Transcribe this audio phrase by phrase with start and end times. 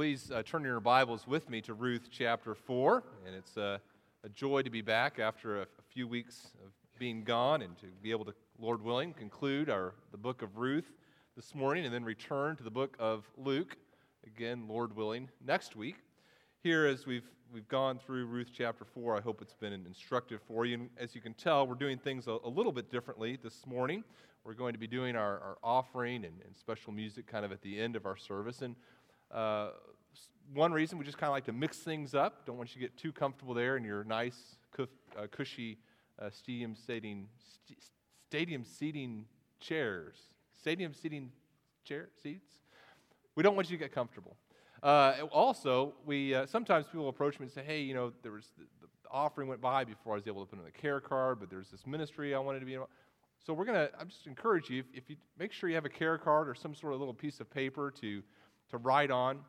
[0.00, 3.04] please uh, turn your Bibles with me to Ruth chapter 4.
[3.26, 3.78] And it's a
[4.32, 8.10] joy to be back after a, a, few weeks of being gone and to be
[8.10, 10.90] able to, Lord willing, conclude our, the book of Ruth
[11.36, 13.76] this morning and then return to the book of Luke,
[14.26, 15.96] again, Lord willing, next week.
[16.62, 20.64] Here, as we've, we've gone through Ruth chapter 4, I hope it's been instructive for
[20.64, 20.76] you.
[20.76, 24.02] And as you can tell, we're doing things a, a little bit differently this morning.
[24.44, 27.60] We're going to be doing our, our offering and, and special music kind of at
[27.60, 28.62] the end of our service.
[28.62, 28.74] And
[29.32, 29.70] uh,
[30.52, 32.46] one reason we just kind of like to mix things up.
[32.46, 34.84] Don't want you to get too comfortable there in your nice, uh,
[35.30, 35.78] cushy
[36.18, 37.28] uh, stadium seating,
[37.66, 37.78] st-
[38.28, 39.24] stadium seating
[39.60, 40.16] chairs.
[40.58, 41.30] Stadium seating
[41.84, 42.58] chair seats.
[43.36, 44.36] We don't want you to get comfortable.
[44.82, 48.46] Uh, also, we uh, sometimes people approach me and say, "Hey, you know, there was
[48.58, 51.38] the, the, offering went by before I was able to put in the care card,
[51.40, 52.82] but there's this ministry I wanted to be." in.
[53.44, 53.90] So we're gonna.
[53.98, 56.54] I'm just encourage you if, if you make sure you have a care card or
[56.54, 58.22] some sort of little piece of paper to
[58.70, 59.40] to write on.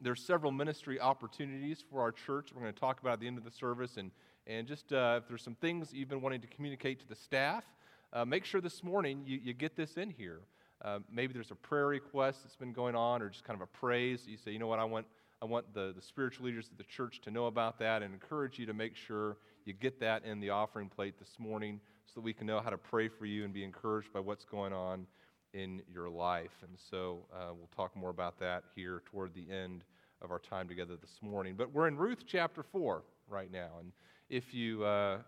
[0.00, 2.50] There's several ministry opportunities for our church.
[2.54, 3.96] We're going to talk about at the end of the service.
[3.96, 4.10] And,
[4.46, 7.64] and just uh, if there's some things you've been wanting to communicate to the staff,
[8.12, 10.40] uh, make sure this morning you, you get this in here.
[10.82, 13.78] Uh, maybe there's a prayer request that's been going on or just kind of a
[13.78, 14.24] praise.
[14.26, 15.06] You say, you know what, I want,
[15.42, 18.58] I want the, the spiritual leaders of the church to know about that and encourage
[18.58, 19.36] you to make sure
[19.66, 22.70] you get that in the offering plate this morning so that we can know how
[22.70, 25.06] to pray for you and be encouraged by what's going on
[25.52, 26.62] in your life.
[26.62, 29.84] And so uh, we'll talk more about that here toward the end
[30.22, 31.54] of our time together this morning.
[31.56, 33.70] But we're in Ruth chapter 4 right now.
[33.80, 33.92] And
[34.28, 35.18] if you uh,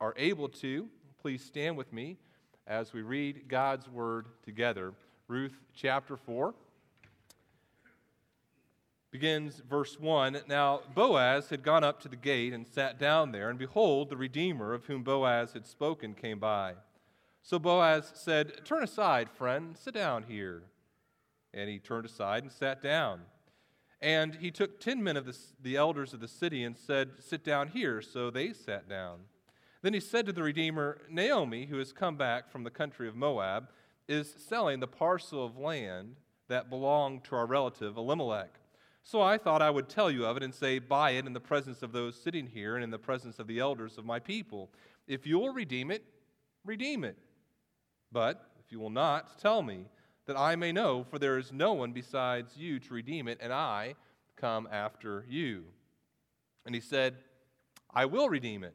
[0.00, 0.88] are able to,
[1.20, 2.16] please stand with me
[2.66, 4.92] as we read God's word together.
[5.28, 6.54] Ruth chapter 4
[9.10, 13.50] begins verse 1 Now Boaz had gone up to the gate and sat down there,
[13.50, 16.74] and behold, the Redeemer of whom Boaz had spoken came by.
[17.42, 20.62] So Boaz said, Turn aside, friend, sit down here.
[21.52, 23.22] And he turned aside and sat down.
[24.00, 27.44] And he took ten men of the, the elders of the city and said, Sit
[27.44, 28.00] down here.
[28.00, 29.20] So they sat down.
[29.82, 33.16] Then he said to the Redeemer, Naomi, who has come back from the country of
[33.16, 33.68] Moab,
[34.08, 36.16] is selling the parcel of land
[36.48, 38.50] that belonged to our relative Elimelech.
[39.02, 41.40] So I thought I would tell you of it and say, Buy it in the
[41.40, 44.70] presence of those sitting here and in the presence of the elders of my people.
[45.06, 46.04] If you will redeem it,
[46.64, 47.16] redeem it.
[48.12, 49.86] But if you will not, tell me,
[50.26, 53.52] that I may know, for there is no one besides you to redeem it, and
[53.52, 53.94] I
[54.36, 55.64] come after you.
[56.64, 57.16] And he said,
[57.92, 58.74] I will redeem it.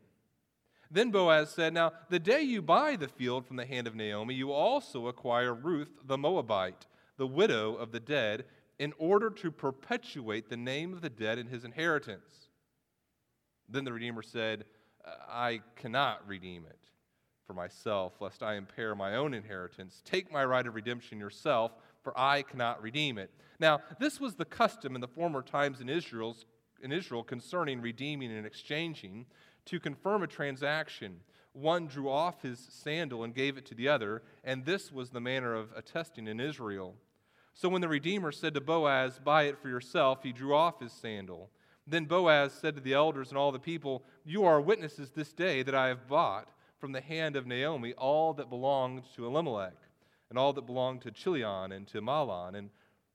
[0.91, 4.34] Then Boaz said, Now, the day you buy the field from the hand of Naomi,
[4.34, 6.85] you also acquire Ruth the Moabite,
[7.18, 8.45] the widow of the dead,
[8.78, 12.50] in order to perpetuate the name of the dead in his inheritance.
[13.69, 14.66] Then the Redeemer said,
[15.29, 16.84] I cannot redeem it
[17.45, 20.01] for myself, lest I impair my own inheritance.
[20.06, 21.72] Take my right of redemption yourself,
[22.03, 23.31] for I cannot redeem it.
[23.59, 26.45] Now, this was the custom in the former times in, Israel's,
[26.81, 29.25] in Israel concerning redeeming and exchanging.
[29.66, 31.22] To confirm a transaction,
[31.53, 35.22] one drew off his sandal and gave it to the other, and this was the
[35.22, 36.95] manner of attesting in Israel.
[37.53, 40.91] So when the Redeemer said to Boaz, Buy it for yourself, he drew off his
[40.91, 41.50] sandal.
[41.88, 45.63] Then Boaz said to the elders and all the people, You are witnesses this day
[45.63, 46.50] that I have bought
[46.80, 49.78] from the hand of Naomi all that belonged to Elimelech,
[50.30, 52.69] and all that belonged to Chilion and to Mahlon, and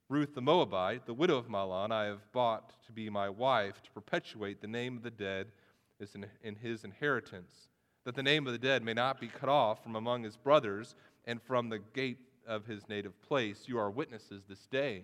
[0.09, 3.91] Ruth the Moabite, the widow of Mahlon, I have bought to be my wife to
[3.93, 5.53] perpetuate the name of the dead
[6.01, 7.69] is in his inheritance,
[8.05, 10.97] that the name of the dead may not be cut off from among his brothers
[11.27, 13.65] and from the gate of his native place.
[13.67, 15.03] You are witnesses this day.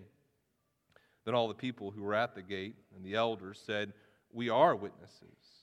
[1.23, 3.93] Then all the people who were at the gate and the elders said,
[4.33, 5.56] We are witnesses.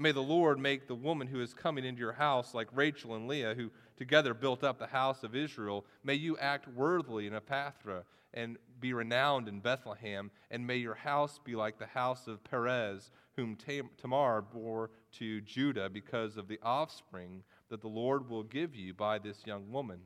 [0.00, 3.26] May the Lord make the woman who is coming into your house like Rachel and
[3.26, 5.84] Leah, who together built up the house of Israel.
[6.04, 11.40] May you act worthily in Ephrathah and be renowned in Bethlehem, and may your house
[11.44, 17.42] be like the house of Perez, whom Tamar bore to Judah because of the offspring
[17.68, 19.98] that the Lord will give you by this young woman.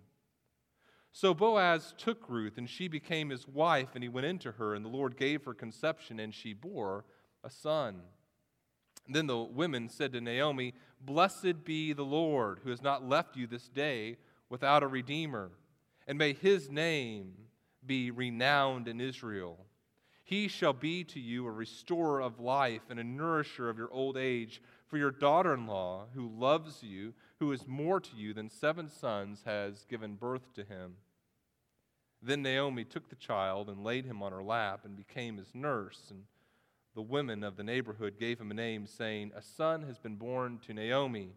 [1.12, 4.82] So Boaz took Ruth, and she became his wife, and he went into her, and
[4.82, 7.04] the Lord gave her conception, and she bore
[7.44, 8.00] a son.
[9.08, 13.46] Then the women said to Naomi, Blessed be the Lord, who has not left you
[13.46, 14.16] this day
[14.48, 15.50] without a redeemer,
[16.06, 17.32] and may his name
[17.84, 19.66] be renowned in Israel.
[20.24, 24.16] He shall be to you a restorer of life and a nourisher of your old
[24.16, 24.62] age.
[24.86, 28.88] For your daughter in law, who loves you, who is more to you than seven
[28.88, 30.96] sons, has given birth to him.
[32.22, 36.08] Then Naomi took the child and laid him on her lap and became his nurse.
[36.10, 36.24] And
[36.94, 40.58] the women of the neighborhood gave him a name, saying, A son has been born
[40.66, 41.30] to Naomi.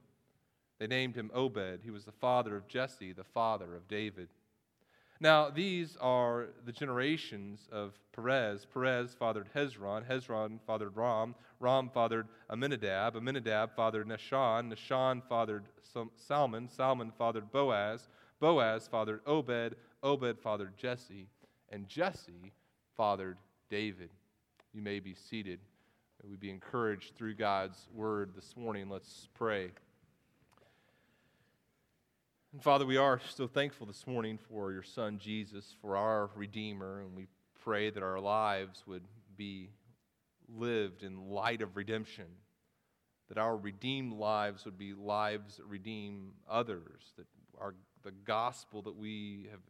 [0.79, 1.81] They named him Obed.
[1.83, 4.27] He was the father of Jesse, the father of David.
[5.21, 8.65] Now, these are the generations of Perez.
[8.65, 10.05] Perez fathered Hezron.
[10.05, 11.35] Hezron fathered Ram.
[11.61, 13.15] Ram fathered Amminadab.
[13.15, 14.73] Amminadab fathered Nahshon.
[14.73, 15.63] Nahshon fathered
[16.17, 16.67] Salmon.
[16.67, 18.09] Salmon fathered Boaz.
[18.41, 19.75] Boaz fathered Obed.
[20.03, 21.29] Obed fathered Jesse.
[21.69, 22.51] And Jesse
[22.97, 23.37] fathered
[23.69, 24.09] David.
[24.75, 25.61] You may be seated.
[26.21, 28.89] May we be encouraged through God's word this morning.
[28.89, 29.71] Let's pray.
[32.51, 36.99] And Father, we are so thankful this morning for your Son Jesus, for our Redeemer,
[36.99, 37.27] and we
[37.63, 39.03] pray that our lives would
[39.37, 39.69] be
[40.49, 42.25] lived in light of redemption,
[43.29, 47.27] that our redeemed lives would be lives that redeem others, that
[47.61, 49.61] our, the gospel that we have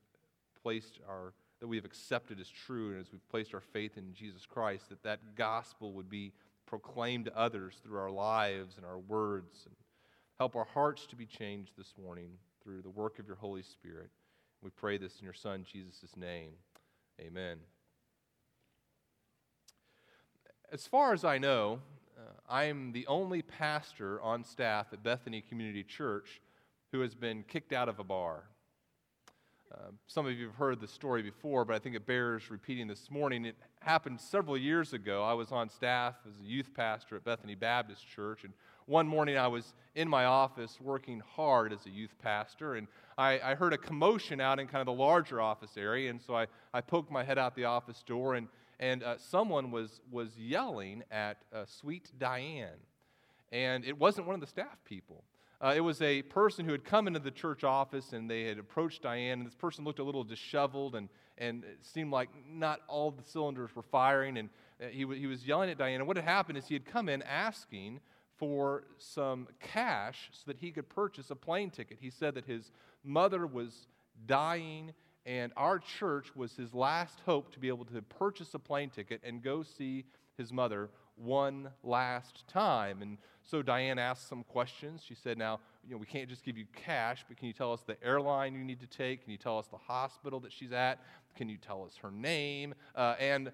[0.63, 1.33] placed our
[1.65, 4.87] that we have accepted as true and as we've placed our faith in Jesus Christ,
[4.89, 6.31] that that gospel would be
[6.67, 9.63] proclaimed to others through our lives and our words.
[9.65, 9.75] And
[10.37, 12.29] help our hearts to be changed this morning
[12.63, 14.11] through the work of your Holy Spirit.
[14.61, 16.51] We pray this in your Son, Jesus' name.
[17.19, 17.57] Amen.
[20.71, 21.79] As far as I know,
[22.15, 26.41] uh, I am the only pastor on staff at Bethany Community Church
[26.91, 28.43] who has been kicked out of a bar.
[29.75, 32.87] Uh, some of you have heard the story before, but I think it bears repeating
[32.87, 33.43] this morning.
[33.43, 35.21] It happened several years ago.
[35.21, 38.53] I was on staff as a youth pastor at Bethany Baptist Church, and
[38.85, 42.87] one morning I was in my office working hard as a youth pastor, and
[43.17, 46.35] I, I, heard a commotion out in kind of the larger office area, and so
[46.35, 48.47] I, I poked my head out the office door, and,
[48.79, 52.79] and uh, someone was, was yelling at uh, sweet Diane.
[53.51, 55.23] And it wasn't one of the staff people.
[55.61, 58.59] Uh, it was a person who had come into the church office and they had
[58.59, 62.81] approached Diane, and this person looked a little disheveled and, and it seemed like not
[62.87, 64.37] all the cylinders were firing.
[64.37, 64.49] And
[64.81, 66.01] uh, he, he was yelling at Diane.
[66.01, 68.01] And what had happened is he had come in asking
[68.37, 71.97] for some cash so that he could purchase a plane ticket.
[72.01, 72.71] He said that his
[73.03, 73.87] mother was
[74.25, 74.91] dying,
[75.25, 79.21] and our church was his last hope to be able to purchase a plane ticket
[79.23, 80.05] and go see
[80.37, 83.01] his mother one last time.
[83.01, 85.03] And so Diane asked some questions.
[85.07, 87.71] She said, Now, you know, we can't just give you cash, but can you tell
[87.71, 89.23] us the airline you need to take?
[89.23, 90.99] Can you tell us the hospital that she's at?
[91.35, 92.73] Can you tell us her name?
[92.95, 93.51] Uh, and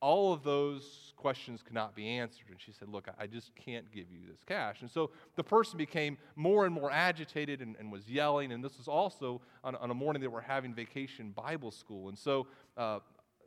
[0.00, 2.46] all of those questions could not be answered.
[2.50, 4.80] And she said, Look, I just can't give you this cash.
[4.80, 8.52] And so the person became more and more agitated and, and was yelling.
[8.52, 12.08] And this was also on, on, a morning that we're having vacation Bible school.
[12.08, 12.46] And so
[12.76, 13.00] uh,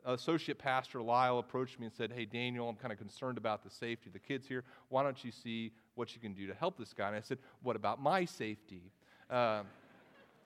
[0.04, 3.70] Associate Pastor Lyle approached me and said, Hey, Daniel, I'm kind of concerned about the
[3.70, 4.64] safety of the kids here.
[4.88, 7.08] Why don't you see what you can do to help this guy?
[7.08, 8.90] And I said, What about my safety?
[9.30, 9.62] Uh,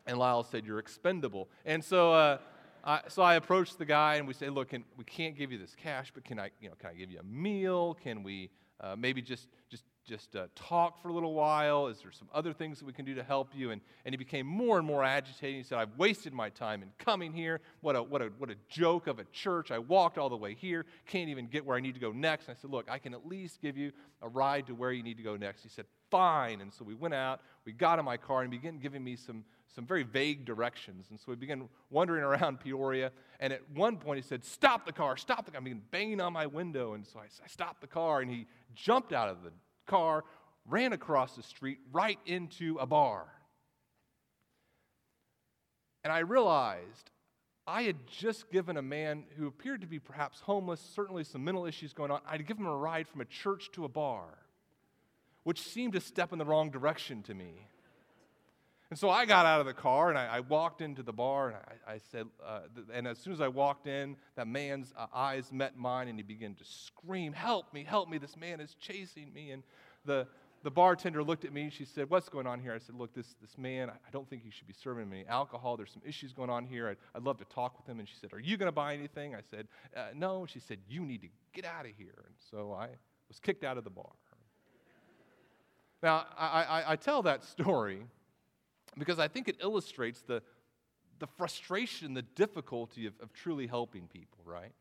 [0.06, 1.49] and Lyle said, You're expendable.
[1.64, 2.38] And so, uh,
[2.87, 5.59] I, so I approached the guy and we say, look, can, we can't give you
[5.59, 7.94] this cash, but can I, you know, can I give you a meal?
[7.94, 8.49] Can we
[8.81, 11.88] uh, maybe just, just, just uh, talk for a little while?
[11.88, 13.70] Is there some other things that we can do to help you?
[13.70, 15.56] And, and he became more and more agitated.
[15.56, 17.61] He said, I've wasted my time in coming here.
[17.81, 19.70] What a, what, a, what a joke of a church.
[19.70, 22.49] I walked all the way here, can't even get where I need to go next.
[22.49, 23.93] And I said, Look, I can at least give you
[24.23, 25.62] a ride to where you need to go next.
[25.62, 26.61] He said, Fine.
[26.61, 29.44] And so we went out, we got in my car, and began giving me some
[29.75, 31.06] some very vague directions.
[31.11, 33.12] And so we began wandering around Peoria.
[33.41, 35.61] And at one point, he said, Stop the car, stop the car.
[35.61, 36.94] I began banging on my window.
[36.94, 39.50] And so I, I stopped the car, and he jumped out of the
[39.87, 40.25] car,
[40.67, 43.27] ran across the street, right into a bar.
[46.05, 47.11] And I realized
[47.67, 51.67] I had just given a man who appeared to be perhaps homeless, certainly some mental
[51.67, 54.26] issues going on, I'd given him a ride from a church to a bar,
[55.43, 57.69] which seemed a step in the wrong direction to me.
[58.90, 61.49] And so I got out of the car and I, I walked into the bar
[61.49, 64.95] and I, I said, uh, th- and as soon as I walked in, that man's
[64.97, 68.61] uh, eyes met mine and he began to scream, Help me, help me, this man
[68.61, 69.50] is chasing me.
[69.50, 69.64] And
[70.05, 70.28] the,
[70.62, 72.73] the bartender looked at me and she said, What's going on here?
[72.73, 75.76] I said, Look, this, this man, I don't think he should be serving any alcohol.
[75.76, 76.88] There's some issues going on here.
[76.88, 77.99] I'd, I'd love to talk with him.
[77.99, 79.35] And she said, Are you going to buy anything?
[79.35, 79.66] I said,
[79.97, 80.47] uh, No.
[80.47, 82.25] She said, You need to get out of here.
[82.25, 82.90] And so I
[83.26, 84.12] was kicked out of the bar.
[86.05, 88.05] Now, I, I, I tell that story
[88.99, 90.43] because I think it illustrates the,
[91.19, 94.73] the frustration, the difficulty of, of truly helping people, right?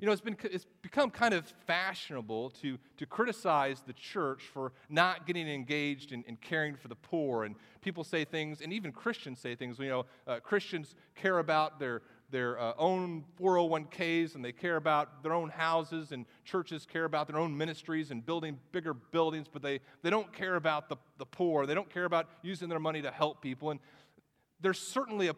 [0.00, 4.72] You know, it's, been, it's become kind of fashionable to, to criticize the church for
[4.88, 7.44] not getting engaged in, in caring for the poor.
[7.44, 11.78] And people say things, and even Christians say things, you know, uh, Christians care about
[11.78, 12.02] their,
[12.34, 17.28] their uh, own 401ks and they care about their own houses, and churches care about
[17.28, 21.24] their own ministries and building bigger buildings, but they, they don't care about the, the
[21.24, 21.64] poor.
[21.64, 23.70] They don't care about using their money to help people.
[23.70, 23.78] And
[24.60, 25.36] there's certainly a,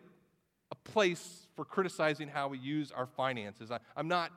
[0.71, 3.71] a place for criticizing how we use our finances.
[3.71, 4.33] I, am not,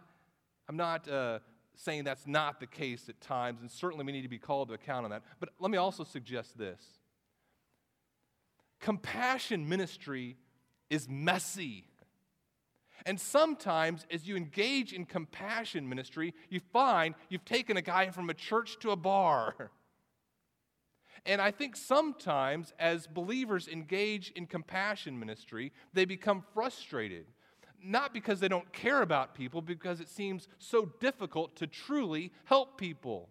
[0.67, 1.39] I'm not uh,
[1.75, 4.73] saying that's not the case at times, and certainly we need to be called to
[4.73, 5.23] account on that.
[5.39, 6.81] But let me also suggest this
[8.81, 10.35] compassion ministry
[10.89, 11.85] is messy.
[13.05, 18.29] And sometimes, as you engage in compassion ministry, you find you've taken a guy from
[18.29, 19.71] a church to a bar.
[21.25, 27.25] And I think sometimes, as believers engage in compassion ministry, they become frustrated.
[27.83, 32.77] Not because they don't care about people, because it seems so difficult to truly help
[32.77, 33.29] people.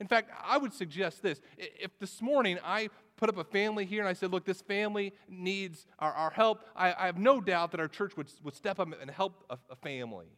[0.00, 1.40] In fact, I would suggest this.
[1.58, 2.88] If this morning I
[3.20, 6.64] put up a family here and I said, look, this family needs our, our help,
[6.74, 9.58] I, I, have no doubt that our church would, would step up and help a,
[9.68, 10.28] a family.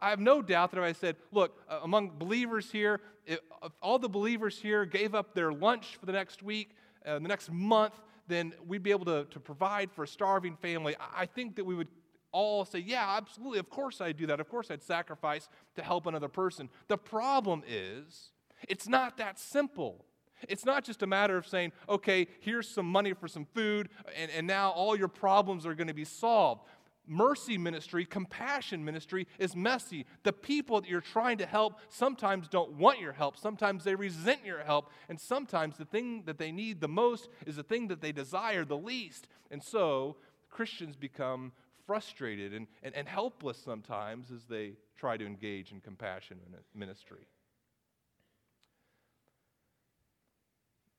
[0.00, 3.72] I have no doubt that if I said, look, uh, among believers here, if, if,
[3.82, 6.70] all the believers here gave up their lunch for the next week,
[7.04, 10.96] uh, the next month, then we'd be able to, to provide for a starving family.
[10.98, 11.88] I, I think that we would
[12.32, 14.40] all say, yeah, absolutely, of course I'd do that.
[14.40, 16.70] Of course I'd sacrifice to help another person.
[16.88, 18.30] The problem is,
[18.66, 20.06] it's not that simple.
[20.48, 24.30] It's not just a matter of saying, okay, here's some money for some food, and,
[24.30, 26.62] and now all your problems are going to be solved.
[27.06, 30.06] Mercy ministry, compassion ministry is messy.
[30.22, 33.36] The people that you're trying to help sometimes don't want your help.
[33.36, 34.90] Sometimes they resent your help.
[35.08, 38.64] And sometimes the thing that they need the most is the thing that they desire
[38.64, 39.26] the least.
[39.50, 40.18] And so
[40.50, 41.50] Christians become
[41.84, 46.38] frustrated and, and, and helpless sometimes as they try to engage in compassion
[46.74, 47.26] ministry.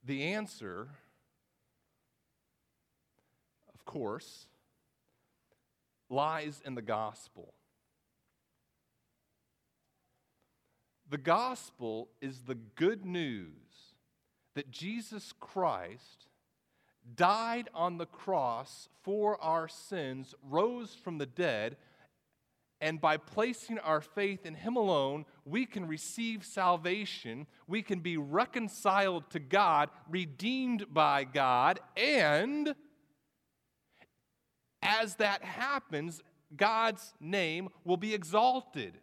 [0.03, 0.87] The answer,
[3.73, 4.47] of course,
[6.09, 7.53] lies in the gospel.
[11.09, 13.51] The gospel is the good news
[14.55, 16.27] that Jesus Christ
[17.15, 21.77] died on the cross for our sins, rose from the dead,
[22.81, 27.45] and by placing our faith in Him alone, we can receive salvation.
[27.67, 32.75] We can be reconciled to God, redeemed by God, and
[34.81, 36.21] as that happens,
[36.55, 38.97] God's name will be exalted.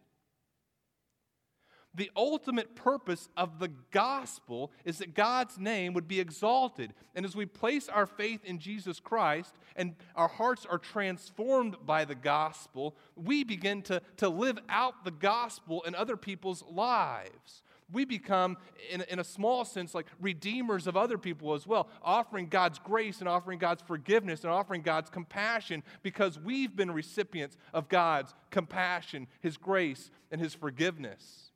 [1.98, 6.94] The ultimate purpose of the gospel is that God's name would be exalted.
[7.16, 12.04] And as we place our faith in Jesus Christ and our hearts are transformed by
[12.04, 17.64] the gospel, we begin to, to live out the gospel in other people's lives.
[17.90, 18.58] We become,
[18.92, 23.18] in, in a small sense, like redeemers of other people as well, offering God's grace
[23.18, 29.26] and offering God's forgiveness and offering God's compassion because we've been recipients of God's compassion,
[29.40, 31.47] His grace, and His forgiveness.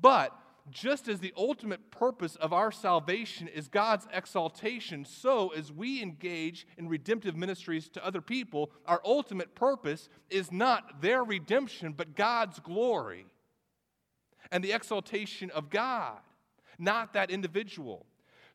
[0.00, 0.38] But
[0.70, 6.66] just as the ultimate purpose of our salvation is God's exaltation, so as we engage
[6.76, 12.58] in redemptive ministries to other people, our ultimate purpose is not their redemption, but God's
[12.58, 13.26] glory
[14.50, 16.18] and the exaltation of God,
[16.78, 18.06] not that individual.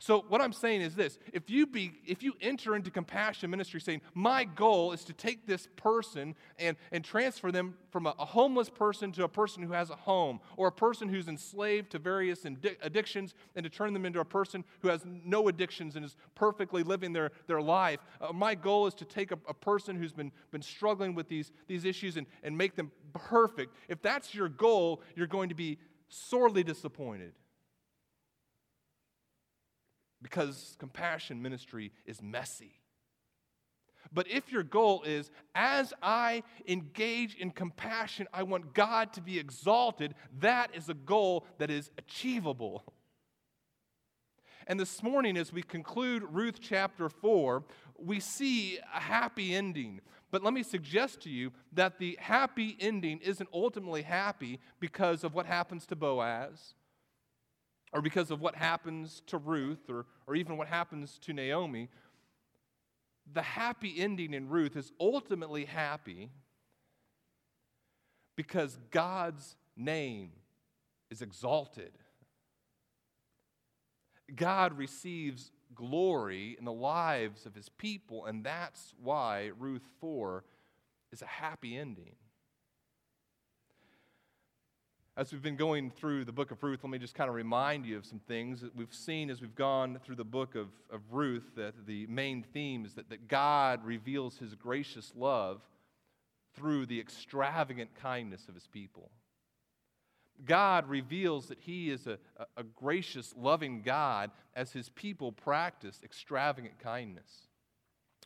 [0.02, 3.80] So what I'm saying is this: if you be if you enter into compassion ministry
[3.80, 8.26] saying, "My goal is to take this person and and transfer them from a, a
[8.26, 12.00] homeless person to a person who has a home, or a person who's enslaved to
[12.00, 16.18] various addictions, and to turn them into a person who has no addictions and is
[16.34, 18.00] perfectly living their their life.
[18.20, 21.52] Uh, my goal is to take a, a person who's been been struggling with these
[21.68, 23.76] these issues and and make them perfect.
[23.88, 25.78] If that's your goal, you're going to be
[26.10, 27.34] sorely disappointed
[30.22, 32.82] because compassion ministry is messy.
[34.14, 39.40] But if your goal is, as I engage in compassion, I want God to be
[39.40, 42.84] exalted, that is a goal that is achievable.
[44.68, 47.64] And this morning, as we conclude Ruth chapter 4,
[47.98, 50.02] we see a happy ending.
[50.30, 55.34] But let me suggest to you that the happy ending isn't ultimately happy because of
[55.34, 56.74] what happens to Boaz
[57.94, 61.90] or because of what happens to Ruth or, or even what happens to Naomi,
[63.32, 66.30] the happy ending in Ruth is ultimately happy
[68.36, 70.32] because God's name
[71.10, 71.92] is exalted.
[74.34, 80.44] God receives glory in the lives of his people, and that's why Ruth 4
[81.12, 82.16] is a happy ending.
[85.18, 87.86] As we've been going through the book of Ruth, let me just kind of remind
[87.86, 91.02] you of some things that we've seen as we've gone through the book of, of
[91.12, 91.52] Ruth.
[91.58, 95.60] That the main theme is that, that God reveals his gracious love
[96.56, 99.12] through the extravagant kindness of his people.
[100.46, 102.18] God reveals that he is a,
[102.56, 107.48] a, gracious, loving God as his people practice extravagant kindness.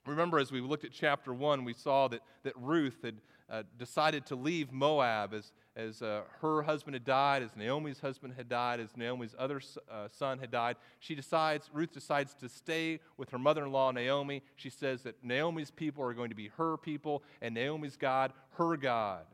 [0.06, 3.16] Remember, as we looked at chapter 1, we saw that, that Ruth had
[3.50, 8.36] uh, decided to leave Moab as, as uh, her husband had died, as Naomi's husband
[8.38, 13.00] had died, as Naomi's other uh, son had died, she decides, Ruth decides to stay
[13.18, 14.42] with her mother in law, Naomi.
[14.56, 18.78] She says that Naomi's people are going to be her people, and Naomi's God, her
[18.78, 19.26] God.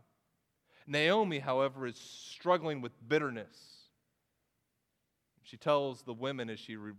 [0.88, 3.58] Naomi, however, is struggling with bitterness.
[5.44, 6.94] She tells the women as she re-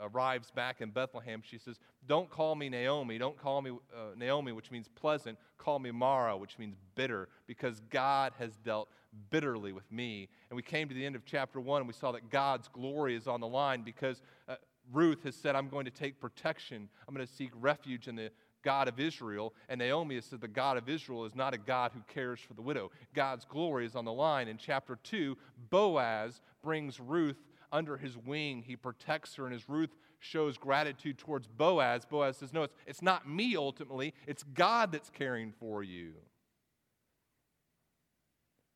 [0.00, 3.18] arrives back in Bethlehem, she says, Don't call me Naomi.
[3.18, 5.38] Don't call me uh, Naomi, which means pleasant.
[5.58, 8.88] Call me Mara, which means bitter, because God has dealt
[9.30, 10.28] bitterly with me.
[10.50, 13.14] And we came to the end of chapter one and we saw that God's glory
[13.14, 14.56] is on the line because uh,
[14.92, 16.88] Ruth has said, I'm going to take protection.
[17.06, 18.30] I'm going to seek refuge in the
[18.62, 19.54] God of Israel.
[19.68, 22.54] And Naomi has said, The God of Israel is not a God who cares for
[22.54, 22.90] the widow.
[23.14, 24.48] God's glory is on the line.
[24.48, 25.36] In chapter 2,
[25.70, 27.36] Boaz brings Ruth
[27.74, 28.62] under his wing.
[28.66, 29.90] He protects her, and as Ruth
[30.20, 35.10] shows gratitude towards Boaz, Boaz says, No, it's, it's not me ultimately, it's God that's
[35.10, 36.12] caring for you.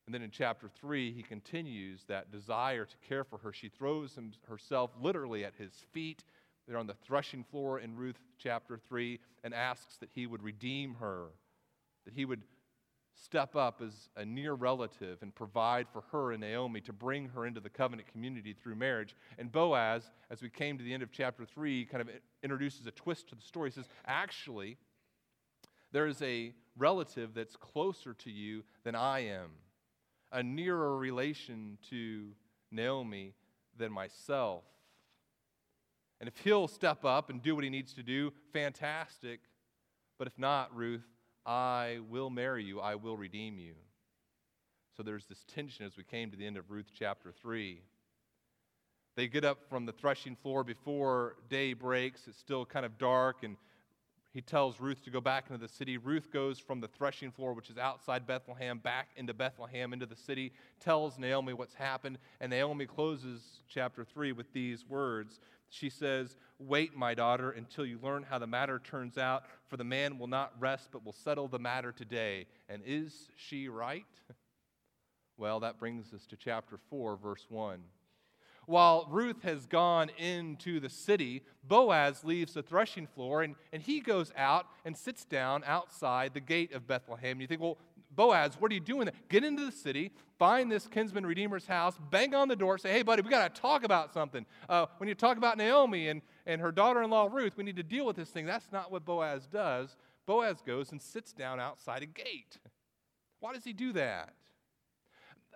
[0.06, 3.52] And then in chapter 3, he continues that desire to care for her.
[3.52, 6.24] She throws him, herself literally at his feet.
[6.66, 10.94] They're on the threshing floor in Ruth chapter 3 and asks that he would redeem
[10.94, 11.26] her,
[12.06, 12.42] that he would
[13.20, 17.46] step up as a near relative and provide for her and Naomi to bring her
[17.46, 19.16] into the covenant community through marriage.
[19.38, 22.08] And Boaz, as we came to the end of chapter 3, kind of
[22.42, 23.70] introduces a twist to the story.
[23.70, 24.76] He says, actually,
[25.92, 29.50] there is a relative that's closer to you than I am,
[30.30, 32.28] a nearer relation to
[32.70, 33.34] Naomi
[33.76, 34.64] than myself.
[36.20, 39.40] And if he'll step up and do what he needs to do, fantastic.
[40.18, 41.06] But if not, Ruth,
[41.48, 43.72] I will marry you, I will redeem you.
[44.94, 47.80] So there's this tension as we came to the end of Ruth chapter 3.
[49.16, 52.28] They get up from the threshing floor before day breaks.
[52.28, 53.56] It's still kind of dark, and
[54.34, 55.96] he tells Ruth to go back into the city.
[55.96, 60.16] Ruth goes from the threshing floor, which is outside Bethlehem, back into Bethlehem, into the
[60.16, 65.40] city, tells Naomi what's happened, and Naomi closes chapter 3 with these words
[65.70, 69.84] she says, Wait, my daughter, until you learn how the matter turns out, for the
[69.84, 72.46] man will not rest, but will settle the matter today.
[72.68, 74.04] And is she right?
[75.38, 77.78] Well, that brings us to chapter 4, verse 1.
[78.66, 84.00] While Ruth has gone into the city, Boaz leaves the threshing floor and, and he
[84.00, 87.40] goes out and sits down outside the gate of Bethlehem.
[87.40, 87.78] You think, well,
[88.18, 89.14] Boaz, what are you doing there?
[89.28, 93.02] Get into the city, find this kinsman redeemer's house, bang on the door, say, hey,
[93.02, 94.44] buddy, we got to talk about something.
[94.68, 97.76] Uh, when you talk about Naomi and, and her daughter in law Ruth, we need
[97.76, 98.44] to deal with this thing.
[98.44, 99.96] That's not what Boaz does.
[100.26, 102.58] Boaz goes and sits down outside a gate.
[103.38, 104.34] Why does he do that?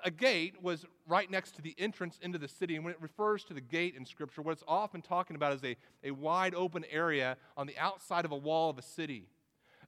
[0.05, 2.77] A gate was right next to the entrance into the city.
[2.77, 5.65] And when it refers to the gate in Scripture, what it's often talking about is
[5.65, 9.27] a, a wide open area on the outside of a wall of a city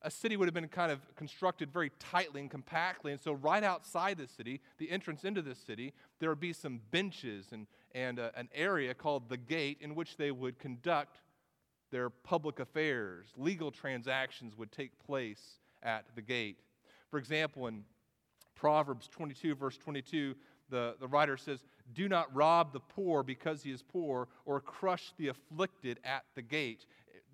[0.04, 3.10] a city would have been kind of constructed very tightly and compactly.
[3.10, 6.80] And so, right outside the city, the entrance into the city, there would be some
[6.90, 11.20] benches and, and uh, an area called the gate in which they would conduct
[11.90, 13.28] their public affairs.
[13.36, 16.58] Legal transactions would take place at the gate.
[17.10, 17.84] For example, in
[18.54, 20.34] Proverbs 22, verse 22,
[20.70, 21.64] the, the writer says,
[21.94, 26.42] Do not rob the poor because he is poor, or crush the afflicted at the
[26.42, 26.86] gate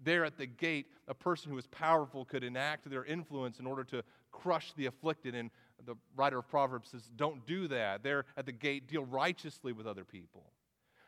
[0.02, 3.84] there at the gate, a person who was powerful could enact their influence in order
[3.84, 5.34] to crush the afflicted.
[5.34, 5.50] And
[5.84, 8.02] the writer of Proverbs says, Don't do that.
[8.02, 10.52] There at the gate, deal righteously with other people.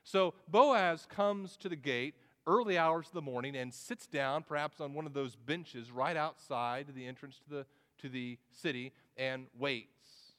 [0.05, 2.15] So Boaz comes to the gate
[2.47, 6.17] early hours of the morning and sits down, perhaps on one of those benches right
[6.17, 7.67] outside the entrance to the,
[7.99, 10.35] to the city, and waits,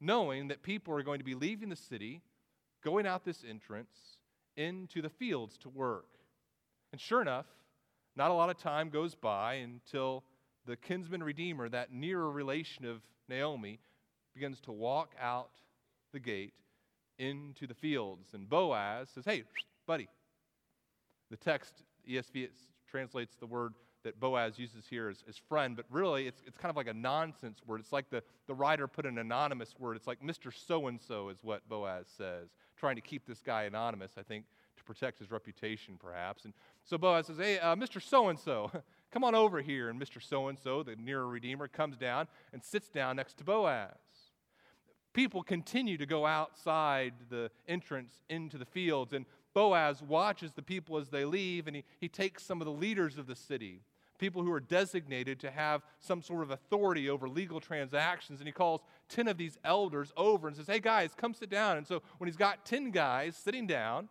[0.00, 2.20] knowing that people are going to be leaving the city,
[2.84, 4.18] going out this entrance
[4.56, 6.18] into the fields to work.
[6.92, 7.46] And sure enough,
[8.16, 10.24] not a lot of time goes by until
[10.66, 13.78] the kinsman redeemer, that nearer relation of Naomi,
[14.34, 15.50] begins to walk out
[16.12, 16.54] the gate
[17.18, 18.34] into the fields.
[18.34, 19.44] And Boaz says, Hey,
[19.86, 20.08] buddy.
[21.30, 22.48] The text, ESV,
[22.88, 23.74] translates the word
[24.04, 26.94] that Boaz uses here as, as friend, but really it's, it's kind of like a
[26.94, 27.80] nonsense word.
[27.80, 29.96] It's like the, the writer put an anonymous word.
[29.96, 30.52] It's like Mr.
[30.54, 34.44] So and so is what Boaz says, trying to keep this guy anonymous, I think,
[34.86, 36.44] protect his reputation, perhaps.
[36.44, 38.00] And so Boaz says, Hey, uh, Mr.
[38.00, 38.70] So and so,
[39.10, 39.88] come on over here.
[39.90, 40.22] And Mr.
[40.22, 43.90] So and so, the nearer Redeemer, comes down and sits down next to Boaz.
[45.12, 50.98] People continue to go outside the entrance into the fields, and Boaz watches the people
[50.98, 53.80] as they leave, and he, he takes some of the leaders of the city,
[54.18, 58.52] people who are designated to have some sort of authority over legal transactions, and he
[58.52, 61.78] calls 10 of these elders over and says, Hey, guys, come sit down.
[61.78, 64.10] And so when he's got 10 guys sitting down,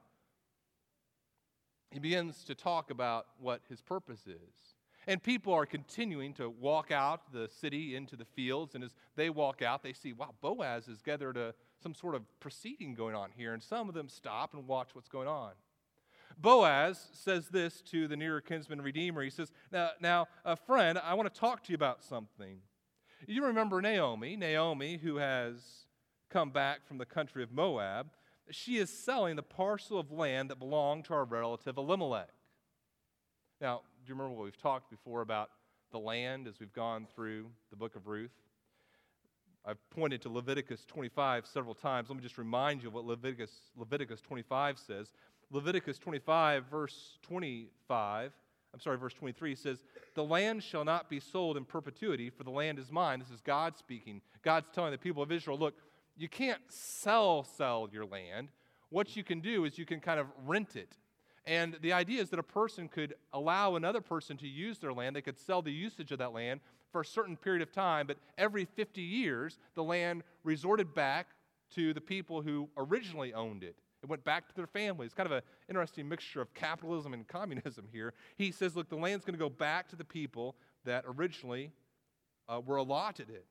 [1.96, 4.76] he begins to talk about what his purpose is.
[5.08, 8.76] And people are continuing to walk out the city into the fields.
[8.76, 12.24] And as they walk out, they see, wow, Boaz has gathered a, some sort of
[12.42, 13.54] proceeding going on here.
[13.54, 15.52] And some of them stop and watch what's going on.
[16.38, 19.24] Boaz says this to the nearer kinsman redeemer.
[19.24, 22.58] He says, Now, now a friend, I want to talk to you about something.
[23.26, 25.86] You remember Naomi, Naomi, who has
[26.30, 28.08] come back from the country of Moab.
[28.52, 32.30] She is selling the parcel of land that belonged to our relative Elimelech.
[33.60, 35.50] Now, do you remember what we've talked before about
[35.92, 38.34] the land as we've gone through the book of Ruth?
[39.66, 42.10] I've pointed to Leviticus 25 several times.
[42.10, 45.12] Let me just remind you of what Leviticus, Leviticus 25 says.
[45.52, 48.32] Leviticus 25, verse 25,
[48.76, 49.84] I'm sorry, verse 23 says,
[50.16, 53.20] The land shall not be sold in perpetuity, for the land is mine.
[53.20, 54.22] This is God speaking.
[54.44, 55.76] God's telling the people of Israel, look,
[56.18, 58.50] you can't sell, sell your land.
[58.90, 60.96] What you can do is you can kind of rent it.
[61.46, 65.16] And the idea is that a person could allow another person to use their land.
[65.16, 68.18] They could sell the usage of that land for a certain period of time, but
[68.38, 71.28] every 50 years, the land resorted back
[71.76, 73.76] to the people who originally owned it.
[74.02, 75.14] It went back to their families.
[75.14, 78.14] Kind of an interesting mixture of capitalism and communism here.
[78.38, 81.72] He says, look, the land's going to go back to the people that originally
[82.48, 83.46] uh, were allotted it.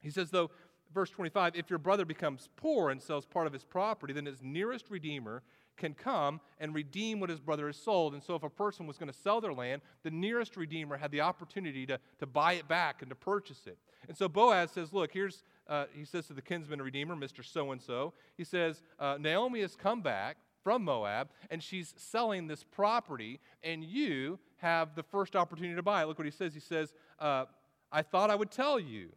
[0.00, 0.50] He says, though,
[0.92, 4.42] verse 25, if your brother becomes poor and sells part of his property, then his
[4.42, 5.42] nearest redeemer
[5.76, 8.12] can come and redeem what his brother has sold.
[8.12, 11.10] And so, if a person was going to sell their land, the nearest redeemer had
[11.10, 13.78] the opportunity to, to buy it back and to purchase it.
[14.08, 17.44] And so, Boaz says, Look, here's, uh, he says to the kinsman redeemer, Mr.
[17.44, 22.48] So and so, he says, uh, Naomi has come back from Moab, and she's selling
[22.48, 26.06] this property, and you have the first opportunity to buy it.
[26.06, 26.52] Look what he says.
[26.52, 27.44] He says, uh,
[27.90, 29.10] I thought I would tell you,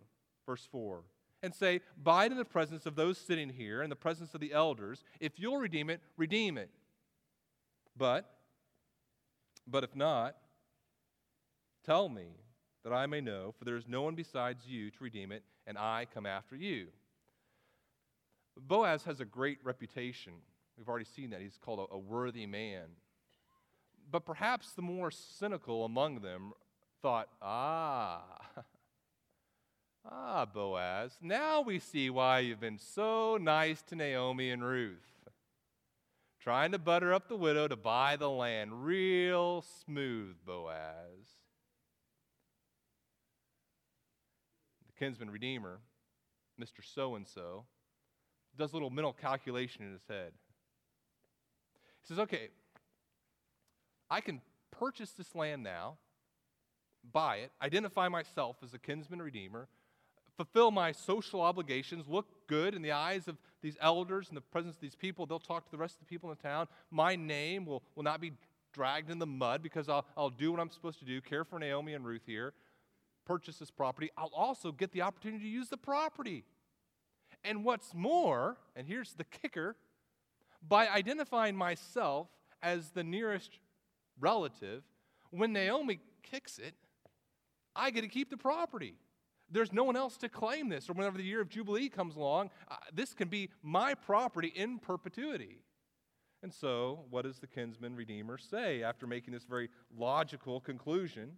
[0.45, 1.01] verse 4
[1.43, 1.81] and say,
[2.25, 5.03] it in the presence of those sitting here, in the presence of the elders.
[5.19, 6.69] If you'll redeem it, redeem it.
[7.97, 8.29] But,
[9.67, 10.35] but if not,
[11.85, 12.37] tell me
[12.83, 15.77] that I may know, for there is no one besides you to redeem it, and
[15.77, 16.87] I come after you.
[18.59, 20.33] Boaz has a great reputation.
[20.77, 21.41] We've already seen that.
[21.41, 22.87] He's called a, a worthy man.
[24.09, 26.53] But perhaps the more cynical among them
[27.01, 28.23] thought, ah,
[30.03, 34.97] Ah, Boaz, now we see why you've been so nice to Naomi and Ruth.
[36.39, 38.83] Trying to butter up the widow to buy the land.
[38.83, 41.27] Real smooth, Boaz.
[44.87, 45.79] The kinsman redeemer,
[46.59, 46.83] Mr.
[46.83, 47.65] So and so,
[48.57, 50.31] does a little mental calculation in his head.
[52.01, 52.49] He says, okay,
[54.09, 55.97] I can purchase this land now,
[57.13, 59.67] buy it, identify myself as a kinsman redeemer,
[60.37, 64.75] fulfill my social obligations, look good in the eyes of these elders in the presence
[64.75, 65.25] of these people.
[65.25, 66.67] They'll talk to the rest of the people in the town.
[66.89, 68.33] My name will, will not be
[68.73, 71.59] dragged in the mud because I'll, I'll do what I'm supposed to do, care for
[71.59, 72.53] Naomi and Ruth here,
[73.25, 74.09] purchase this property.
[74.17, 76.43] I'll also get the opportunity to use the property.
[77.43, 79.75] And what's more, and here's the kicker
[80.67, 82.27] by identifying myself
[82.61, 83.59] as the nearest
[84.19, 84.83] relative,
[85.31, 86.75] when Naomi kicks it,
[87.75, 88.95] I get to keep the property
[89.51, 92.49] there's no one else to claim this, or whenever the year of Jubilee comes along,
[92.69, 95.59] uh, this can be my property in perpetuity.
[96.43, 101.33] And so, what does the kinsman redeemer say after making this very logical conclusion?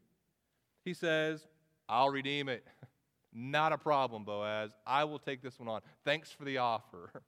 [0.86, 1.46] He says,
[1.90, 2.66] I'll redeem it.
[3.34, 4.72] Not a problem, Boaz.
[4.86, 5.82] I will take this one on.
[6.06, 7.12] Thanks for the offer.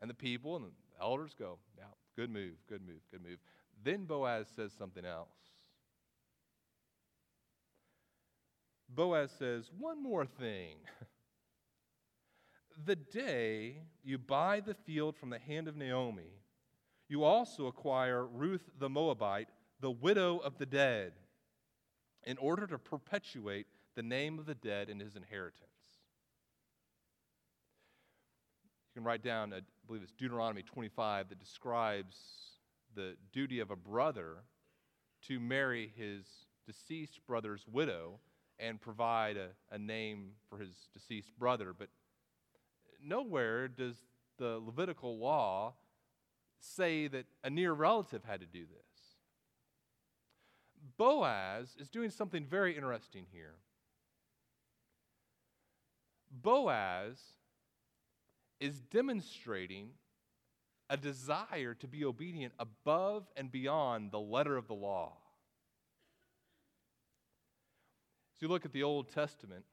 [0.00, 3.38] And the people and the elders go, Yeah, good move, good move, good move.
[3.82, 5.53] Then Boaz says something else.
[8.88, 10.76] Boaz says, One more thing.
[12.86, 16.42] the day you buy the field from the hand of Naomi,
[17.08, 19.48] you also acquire Ruth the Moabite,
[19.80, 21.12] the widow of the dead,
[22.24, 25.68] in order to perpetuate the name of the dead in his inheritance.
[28.94, 32.16] You can write down, I believe it's Deuteronomy 25, that describes
[32.94, 34.44] the duty of a brother
[35.26, 36.24] to marry his
[36.66, 38.20] deceased brother's widow
[38.58, 41.74] and provide a, a name for his deceased brother.
[41.76, 41.88] But
[43.02, 43.96] nowhere does
[44.38, 45.74] the Levitical law
[46.58, 48.84] say that a near relative had to do this.
[50.96, 53.54] Boaz is doing something very interesting here.
[56.30, 57.18] Boaz
[58.60, 59.90] is demonstrating
[60.90, 65.16] a desire to be obedient above and beyond the letter of the law.
[68.33, 69.64] As you look at the Old Testament,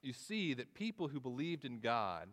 [0.00, 2.30] you see that people who believed in God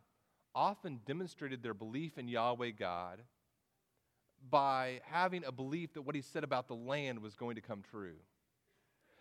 [0.55, 3.19] often demonstrated their belief in Yahweh God
[4.49, 7.83] by having a belief that what he said about the land was going to come
[7.91, 8.15] true.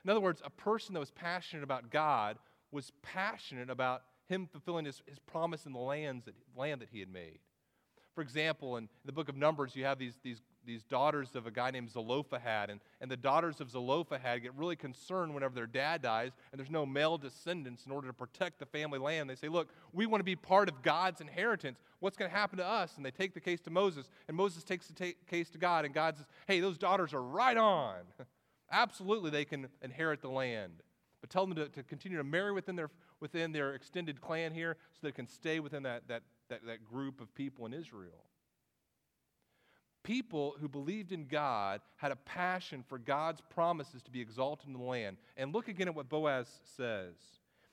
[0.04, 2.38] In other words, a person that was passionate about God
[2.70, 7.00] was passionate about him fulfilling his, his promise in the lands that, land that he
[7.00, 7.40] had made.
[8.14, 11.50] For example, in the book of Numbers, you have these, these, these daughters of a
[11.50, 16.00] guy named Zelophehad, and, and the daughters of Zelophehad get really concerned whenever their dad
[16.00, 19.28] dies and there's no male descendants in order to protect the family land.
[19.28, 21.80] They say, Look, we want to be part of God's inheritance.
[21.98, 22.96] What's going to happen to us?
[22.96, 25.84] And they take the case to Moses, and Moses takes the ta- case to God,
[25.84, 27.96] and God says, Hey, those daughters are right on.
[28.70, 30.82] Absolutely, they can inherit the land.
[31.20, 34.76] But tell them to, to continue to marry within their, within their extended clan here
[34.92, 38.24] so they can stay within that, that, that, that group of people in Israel.
[40.02, 44.72] People who believed in God had a passion for God's promises to be exalted in
[44.72, 45.18] the land.
[45.36, 47.14] And look again at what Boaz says.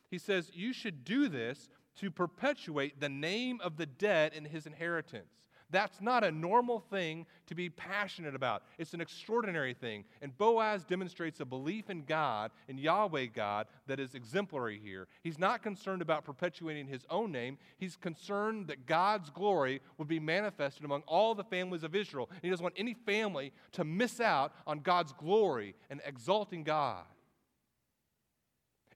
[0.09, 4.65] He says, You should do this to perpetuate the name of the dead in his
[4.65, 5.33] inheritance.
[5.69, 8.63] That's not a normal thing to be passionate about.
[8.77, 10.05] It's an extraordinary thing.
[10.21, 15.07] And Boaz demonstrates a belief in God, in Yahweh God, that is exemplary here.
[15.23, 20.19] He's not concerned about perpetuating his own name, he's concerned that God's glory would be
[20.19, 22.29] manifested among all the families of Israel.
[22.41, 27.03] He doesn't want any family to miss out on God's glory and exalting God.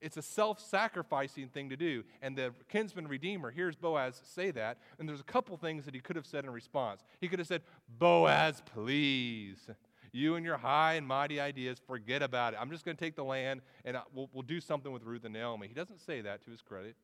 [0.02, 2.04] It's a self sacrificing thing to do.
[2.22, 4.80] And the kinsman redeemer hears Boaz say that.
[4.98, 7.04] And there's a couple things that he could have said in response.
[7.20, 7.62] He could have said,
[8.00, 9.70] Boaz, please.
[10.12, 12.60] You and your high and mighty ideas, forget about it.
[12.60, 15.34] I'm just going to take the land and we'll, we'll do something with Ruth and
[15.34, 15.68] Naomi.
[15.68, 16.96] He doesn't say that to his credit.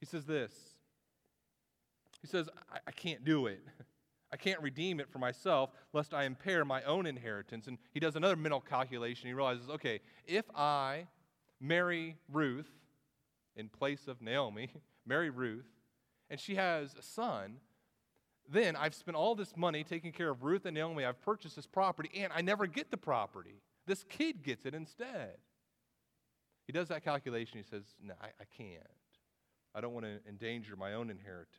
[0.00, 0.52] He says this
[2.20, 3.62] He says, I, I can't do it.
[4.32, 7.66] I can't redeem it for myself lest I impair my own inheritance.
[7.66, 9.28] And he does another mental calculation.
[9.28, 11.06] He realizes, okay, if I
[11.60, 12.70] marry Ruth
[13.56, 14.70] in place of Naomi,
[15.06, 15.66] marry Ruth,
[16.30, 17.56] and she has a son,
[18.50, 21.04] then I've spent all this money taking care of Ruth and Naomi.
[21.04, 23.62] I've purchased this property, and I never get the property.
[23.86, 25.36] This kid gets it instead.
[26.66, 27.58] He does that calculation.
[27.58, 28.82] He says, No, I, I can't.
[29.74, 31.54] I don't want to endanger my own inheritance.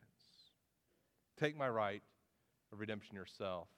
[1.38, 2.02] Take my right
[2.72, 3.68] of redemption yourself.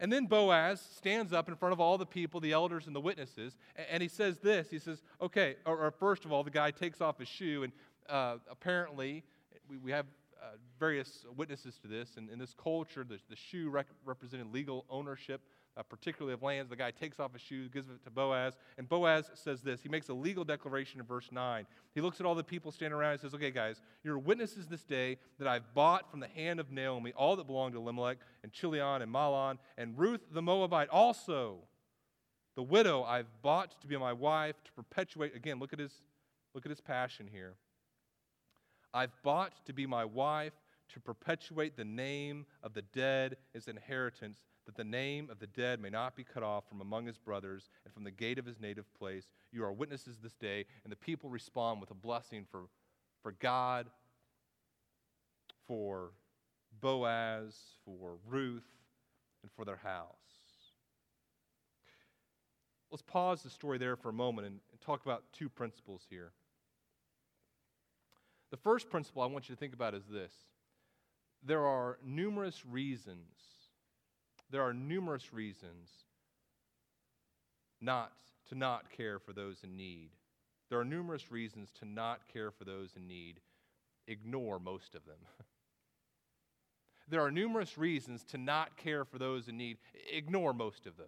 [0.00, 3.00] And then Boaz stands up in front of all the people, the elders, and the
[3.00, 3.56] witnesses,
[3.90, 4.70] and he says this.
[4.70, 7.72] He says, okay, or, or first of all, the guy takes off his shoe, and
[8.08, 9.24] uh, apparently,
[9.68, 10.06] we, we have
[10.40, 12.16] uh, various witnesses to this.
[12.16, 15.40] And in this culture, the, the shoe rec- represented legal ownership
[15.78, 16.68] uh, particularly of lands.
[16.68, 19.80] The guy takes off his shoes, gives it to Boaz, and Boaz says this.
[19.80, 21.66] He makes a legal declaration in verse 9.
[21.94, 24.82] He looks at all the people standing around and says, Okay, guys, you're witnesses this
[24.82, 28.52] day that I've bought from the hand of Naomi all that belonged to Elimelech and
[28.52, 31.58] Chilion and Mahlon and Ruth the Moabite also.
[32.56, 35.36] The widow I've bought to be my wife to perpetuate.
[35.36, 35.92] Again, look at his,
[36.54, 37.54] look at his passion here.
[38.92, 40.54] I've bought to be my wife
[40.88, 45.80] to perpetuate the name of the dead as inheritance that the name of the dead
[45.80, 48.60] may not be cut off from among his brothers and from the gate of his
[48.60, 49.32] native place.
[49.50, 50.66] You are witnesses this day.
[50.84, 52.64] And the people respond with a blessing for,
[53.22, 53.86] for God,
[55.66, 56.10] for
[56.82, 58.68] Boaz, for Ruth,
[59.42, 60.12] and for their house.
[62.90, 66.32] Let's pause the story there for a moment and, and talk about two principles here.
[68.50, 70.32] The first principle I want you to think about is this
[71.42, 73.30] there are numerous reasons
[74.50, 75.90] there are numerous reasons
[77.80, 78.12] not
[78.48, 80.10] to not care for those in need.
[80.70, 83.40] There are numerous reasons to not care for those in need.
[84.06, 85.18] Ignore most of them.
[87.08, 89.78] there are numerous reasons to not care for those in need.
[90.12, 91.06] Ignore most of those.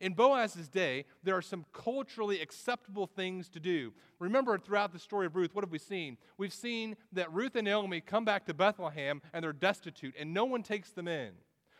[0.00, 3.94] In Boaz's day, there are some culturally acceptable things to do.
[4.18, 6.18] Remember, throughout the story of Ruth, what have we seen?
[6.36, 10.44] We've seen that Ruth and Naomi come back to Bethlehem and they're destitute, and no
[10.44, 11.32] one takes them in.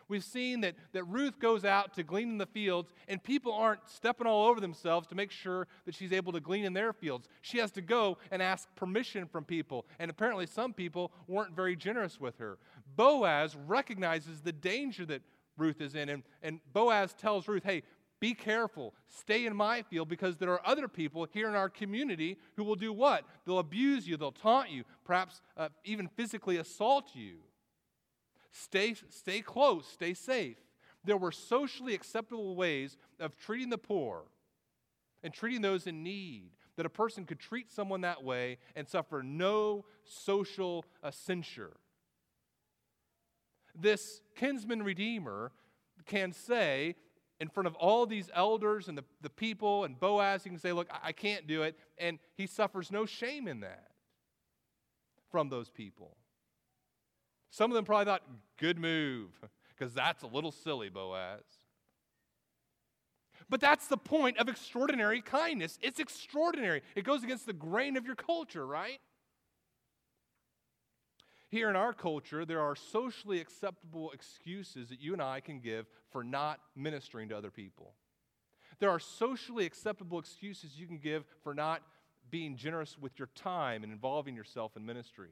[0.09, 3.89] We've seen that, that Ruth goes out to glean in the fields, and people aren't
[3.89, 7.29] stepping all over themselves to make sure that she's able to glean in their fields.
[7.43, 11.75] She has to go and ask permission from people, and apparently some people weren't very
[11.75, 12.59] generous with her.
[12.97, 15.23] Boaz recognizes the danger that
[15.57, 17.83] Ruth is in, and, and Boaz tells Ruth, hey,
[18.19, 18.95] be careful.
[19.09, 22.75] Stay in my field because there are other people here in our community who will
[22.75, 23.25] do what?
[23.45, 27.37] They'll abuse you, they'll taunt you, perhaps uh, even physically assault you.
[28.51, 30.59] Stay, stay close, stay safe.
[31.05, 34.25] There were socially acceptable ways of treating the poor
[35.23, 39.23] and treating those in need that a person could treat someone that way and suffer
[39.23, 41.77] no social uh, censure.
[43.75, 45.53] This kinsman redeemer
[46.07, 46.97] can say,
[47.41, 50.73] in front of all these elders and the, the people and Boaz, he can say,
[50.73, 51.77] Look, I, I can't do it.
[51.99, 53.89] And he suffers no shame in that
[55.31, 56.17] from those people.
[57.51, 58.23] Some of them probably thought,
[58.59, 59.31] good move,
[59.69, 61.43] because that's a little silly, Boaz.
[63.49, 65.79] But that's the point of extraordinary kindness.
[65.81, 66.83] It's extraordinary.
[66.95, 68.99] It goes against the grain of your culture, right?
[71.49, 75.87] Here in our culture, there are socially acceptable excuses that you and I can give
[76.11, 77.95] for not ministering to other people.
[78.81, 81.83] There are socially acceptable excuses you can give for not
[82.31, 85.31] being generous with your time and involving yourself in ministry.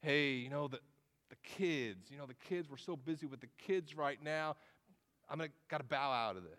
[0.00, 0.80] Hey, you know, the,
[1.28, 4.56] the kids, you know, the kids, we're so busy with the kids right now.
[5.28, 6.52] I'm gonna gotta bow out of this.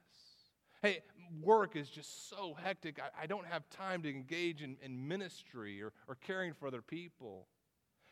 [0.81, 0.99] Hey,
[1.41, 2.99] work is just so hectic.
[2.99, 6.81] I, I don't have time to engage in, in ministry or, or caring for other
[6.81, 7.47] people.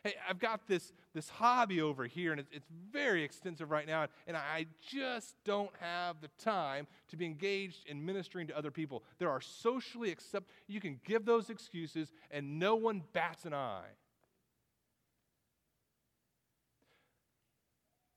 [0.04, 4.06] Hey, I've got this, this hobby over here, and it's, it's very extensive right now,
[4.28, 9.04] and I just don't have the time to be engaged in ministering to other people.
[9.18, 10.52] There are socially accept.
[10.68, 13.96] You can give those excuses, and no one bats an eye.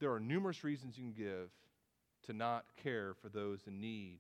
[0.01, 1.51] There are numerous reasons you can give
[2.25, 4.19] to not care for those in need.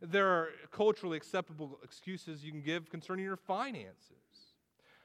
[0.00, 4.16] There are culturally acceptable excuses you can give concerning your finances.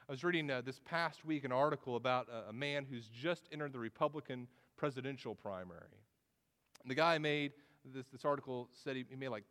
[0.08, 3.46] I was reading uh, this past week an article about a, a, man who's just
[3.52, 5.82] entered the Republican presidential primary.
[6.82, 7.52] And the guy made,
[7.84, 9.44] this, this article said he, he made like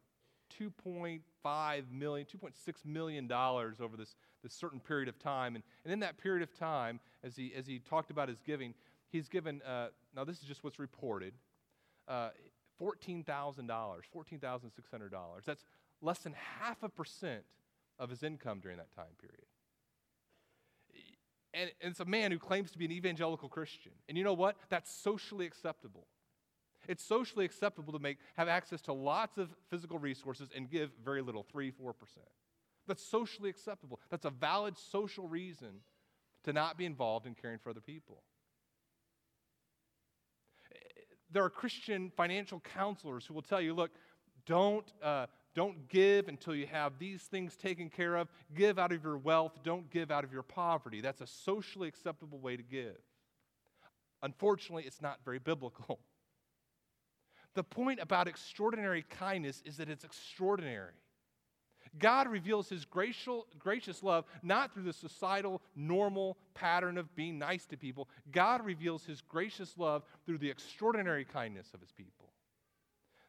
[0.60, 5.56] 2.5 million, 2.6 million dollars over this, this certain period of time.
[5.56, 8.74] And, and in that period of time, as he, as he talked about his giving,
[9.10, 11.34] he's given, uh, now this is just what's reported,
[12.08, 12.30] uh,
[12.82, 13.24] $14,000,
[13.66, 15.46] $14,600.
[15.46, 15.64] That's
[16.02, 17.44] less than half a percent
[18.00, 19.46] of his income during that time period.
[21.54, 23.92] And, and it's a man who claims to be an evangelical Christian.
[24.10, 24.58] And you know what?
[24.70, 26.08] That's socially acceptable.
[26.88, 31.22] It's socially acceptable to make, have access to lots of physical resources and give very
[31.22, 31.94] little, 3 4%.
[32.88, 34.00] That's socially acceptable.
[34.10, 35.82] That's a valid social reason
[36.44, 38.24] to not be involved in caring for other people.
[41.32, 43.92] There are Christian financial counselors who will tell you look,
[44.46, 48.30] don't, uh, don't give until you have these things taken care of.
[48.56, 49.60] Give out of your wealth.
[49.64, 51.02] Don't give out of your poverty.
[51.02, 52.98] That's a socially acceptable way to give.
[54.24, 56.00] Unfortunately, it's not very biblical.
[57.54, 60.94] The point about extraordinary kindness is that it's extraordinary.
[62.00, 67.78] God reveals his gracious love not through the societal, normal pattern of being nice to
[67.78, 68.10] people.
[68.32, 72.32] God reveals his gracious love through the extraordinary kindness of his people.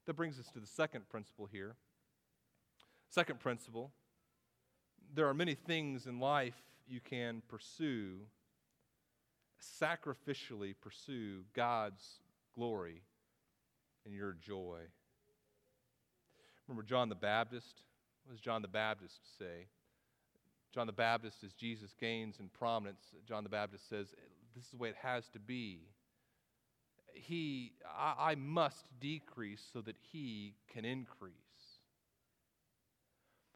[0.06, 1.76] That brings us to the second principle here
[3.10, 3.90] Second principle
[5.14, 6.54] there are many things in life
[6.86, 8.18] you can pursue,
[9.80, 12.20] sacrificially pursue God's
[12.54, 13.02] glory
[14.04, 14.80] and your joy.
[16.66, 17.80] Remember John the Baptist?
[18.28, 19.68] What does John the Baptist say?
[20.74, 24.08] John the Baptist, as Jesus gains in prominence, John the Baptist says,
[24.54, 25.88] This is the way it has to be.
[27.14, 31.32] He, I, I must decrease so that he can increase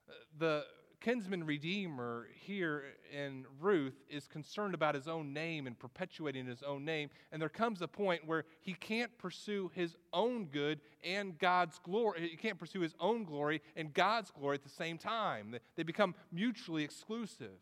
[0.08, 0.64] uh, the
[1.02, 6.84] kinsman redeemer here in Ruth is concerned about his own name and perpetuating his own
[6.84, 7.10] name.
[7.32, 12.28] And there comes a point where he can't pursue his own good and God's glory.
[12.28, 15.56] He can't pursue his own glory and God's glory at the same time.
[15.76, 17.58] They become mutually exclusive.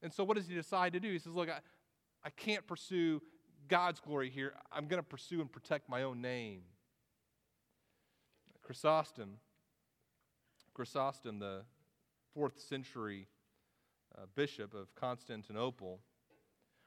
[0.00, 1.10] And so, what does he decide to do?
[1.10, 1.58] He says, Look, I,
[2.24, 3.20] I can't pursue
[3.66, 4.54] God's glory here.
[4.70, 6.60] I'm going to pursue and protect my own name.
[8.62, 9.38] Chrysostom,
[10.74, 11.62] Chrysostom, the
[12.34, 13.28] fourth century
[14.16, 16.00] uh, bishop of Constantinople,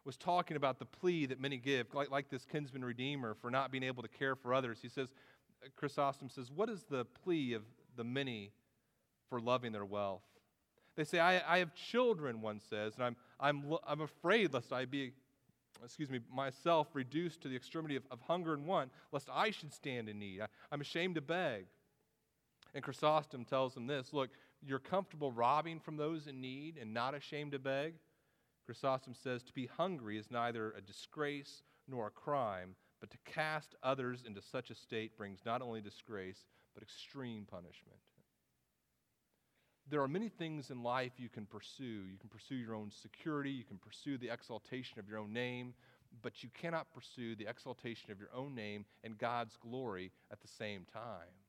[0.05, 3.71] was talking about the plea that many give, like, like this kinsman redeemer, for not
[3.71, 4.79] being able to care for others.
[4.81, 5.09] He says,
[5.75, 7.63] Chrysostom says, What is the plea of
[7.95, 8.51] the many
[9.29, 10.21] for loving their wealth?
[10.95, 14.85] They say, I, I have children, one says, and I'm, I'm, I'm afraid lest I
[14.85, 15.11] be,
[15.83, 19.73] excuse me, myself reduced to the extremity of, of hunger and want, lest I should
[19.73, 20.41] stand in need.
[20.41, 21.65] I, I'm ashamed to beg.
[22.73, 24.29] And Chrysostom tells them this Look,
[24.67, 27.93] you're comfortable robbing from those in need and not ashamed to beg?
[28.65, 33.75] Chrysostom says to be hungry is neither a disgrace nor a crime, but to cast
[33.81, 37.99] others into such a state brings not only disgrace, but extreme punishment.
[39.89, 42.03] There are many things in life you can pursue.
[42.11, 45.73] You can pursue your own security, you can pursue the exaltation of your own name,
[46.21, 50.47] but you cannot pursue the exaltation of your own name and God's glory at the
[50.47, 51.46] same time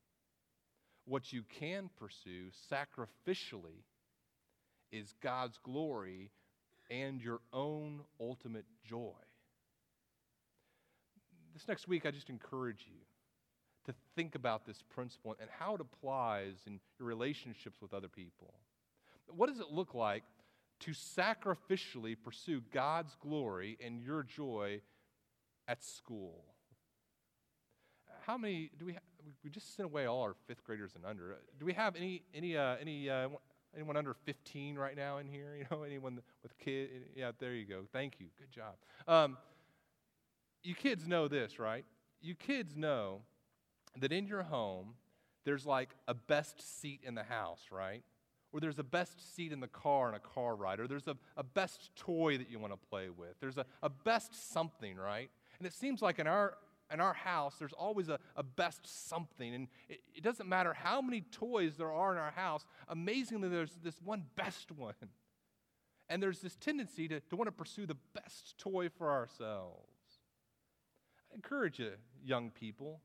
[1.08, 3.82] what you can pursue sacrificially
[4.90, 6.30] is God's glory
[6.90, 9.12] and your own ultimate joy.
[11.54, 13.00] This next week, I just encourage you
[13.86, 18.54] to think about this principle and how it applies in your relationships with other people.
[19.28, 20.22] What does it look like
[20.80, 24.80] to sacrificially pursue God's glory and your joy
[25.66, 26.44] at school.
[28.26, 29.02] How many do we have?
[29.44, 31.36] We just sent away all our fifth graders and under.
[31.58, 33.28] Do we have any, any, uh, any, uh,
[33.74, 35.54] anyone under 15 right now in here?
[35.58, 36.90] You know, anyone with kids?
[37.14, 37.82] Yeah, there you go.
[37.92, 38.26] Thank you.
[38.38, 38.74] Good job.
[39.06, 39.36] Um,
[40.62, 41.84] you kids know this, right?
[42.20, 43.22] You kids know
[44.00, 44.94] that in your home,
[45.44, 48.02] there's like a best seat in the house, right?
[48.52, 51.16] Or there's a best seat in the car in a car ride, or there's a,
[51.36, 53.34] a best toy that you want to play with.
[53.40, 55.30] There's a, a best something, right?
[55.58, 56.54] And it seems like in our
[56.92, 59.54] in our house, there's always a, a best something.
[59.54, 63.76] And it, it doesn't matter how many toys there are in our house, amazingly, there's
[63.82, 64.94] this one best one.
[66.08, 69.84] And there's this tendency to, to want to pursue the best toy for ourselves.
[71.30, 71.92] I encourage you,
[72.24, 73.00] young people,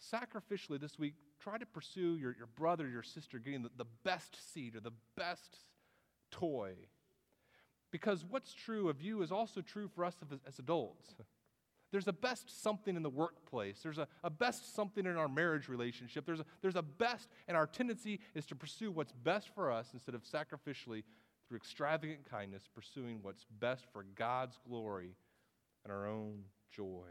[0.00, 4.52] sacrificially this week, try to pursue your, your brother, your sister getting the, the best
[4.52, 5.58] seat or the best
[6.30, 6.72] toy.
[7.90, 11.14] Because what's true of you is also true for us as, as adults.
[11.96, 13.80] There's a best something in the workplace.
[13.82, 16.26] There's a, a best something in our marriage relationship.
[16.26, 19.88] There's a, there's a best, and our tendency is to pursue what's best for us
[19.94, 21.04] instead of sacrificially,
[21.48, 25.14] through extravagant kindness, pursuing what's best for God's glory
[25.84, 26.40] and our own
[26.70, 27.06] joy.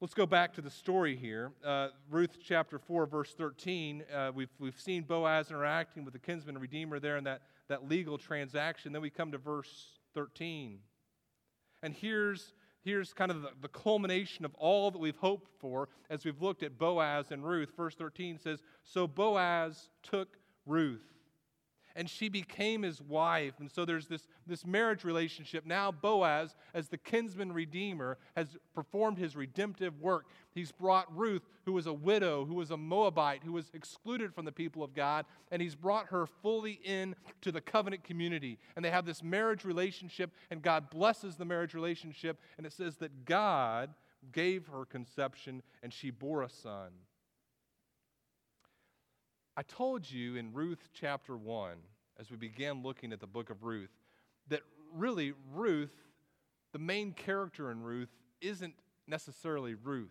[0.00, 1.50] Let's go back to the story here.
[1.64, 4.04] Uh, Ruth chapter 4, verse 13.
[4.14, 8.18] Uh, we've, we've seen Boaz interacting with the kinsman redeemer there in that, that legal
[8.18, 8.92] transaction.
[8.92, 10.78] Then we come to verse 13.
[11.82, 12.52] And here's
[12.84, 16.62] here's kind of the, the, culmination of all that we've hoped for as we've looked
[16.62, 17.70] at Boaz and Ruth.
[17.76, 21.11] Verse 13 says, So Boaz took Ruth
[21.96, 23.54] and she became his wife.
[23.60, 25.66] And so there's this, this marriage relationship.
[25.66, 30.26] Now, Boaz, as the kinsman redeemer, has performed his redemptive work.
[30.54, 34.44] He's brought Ruth, who was a widow, who was a Moabite, who was excluded from
[34.44, 38.58] the people of God, and he's brought her fully in to the covenant community.
[38.76, 42.38] And they have this marriage relationship, and God blesses the marriage relationship.
[42.58, 43.90] And it says that God
[44.32, 46.90] gave her conception, and she bore a son.
[49.56, 51.72] I told you in Ruth chapter 1,
[52.18, 53.90] as we began looking at the book of Ruth,
[54.48, 54.62] that
[54.94, 55.92] really Ruth,
[56.72, 58.08] the main character in Ruth,
[58.40, 58.74] isn't
[59.06, 60.10] necessarily Ruth.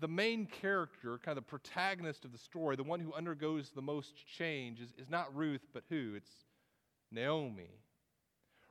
[0.00, 3.82] The main character, kind of the protagonist of the story, the one who undergoes the
[3.82, 6.14] most change, is, is not Ruth, but who?
[6.16, 6.32] It's
[7.12, 7.70] Naomi.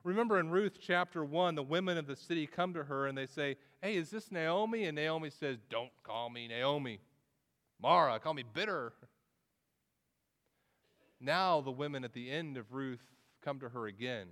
[0.04, 3.26] Remember in Ruth chapter 1, the women of the city come to her and they
[3.26, 4.84] say, Hey, is this Naomi?
[4.84, 7.00] And Naomi says, Don't call me Naomi.
[7.82, 8.92] Mara, call me bitter.
[11.20, 13.02] Now the women at the end of Ruth
[13.44, 14.28] come to her again,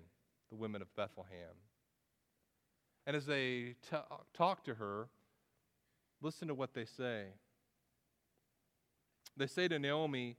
[0.50, 1.56] the women of Bethlehem.
[3.06, 3.96] And as they t-
[4.34, 5.08] talk to her,
[6.22, 7.26] listen to what they say.
[9.36, 10.36] They say to Naomi,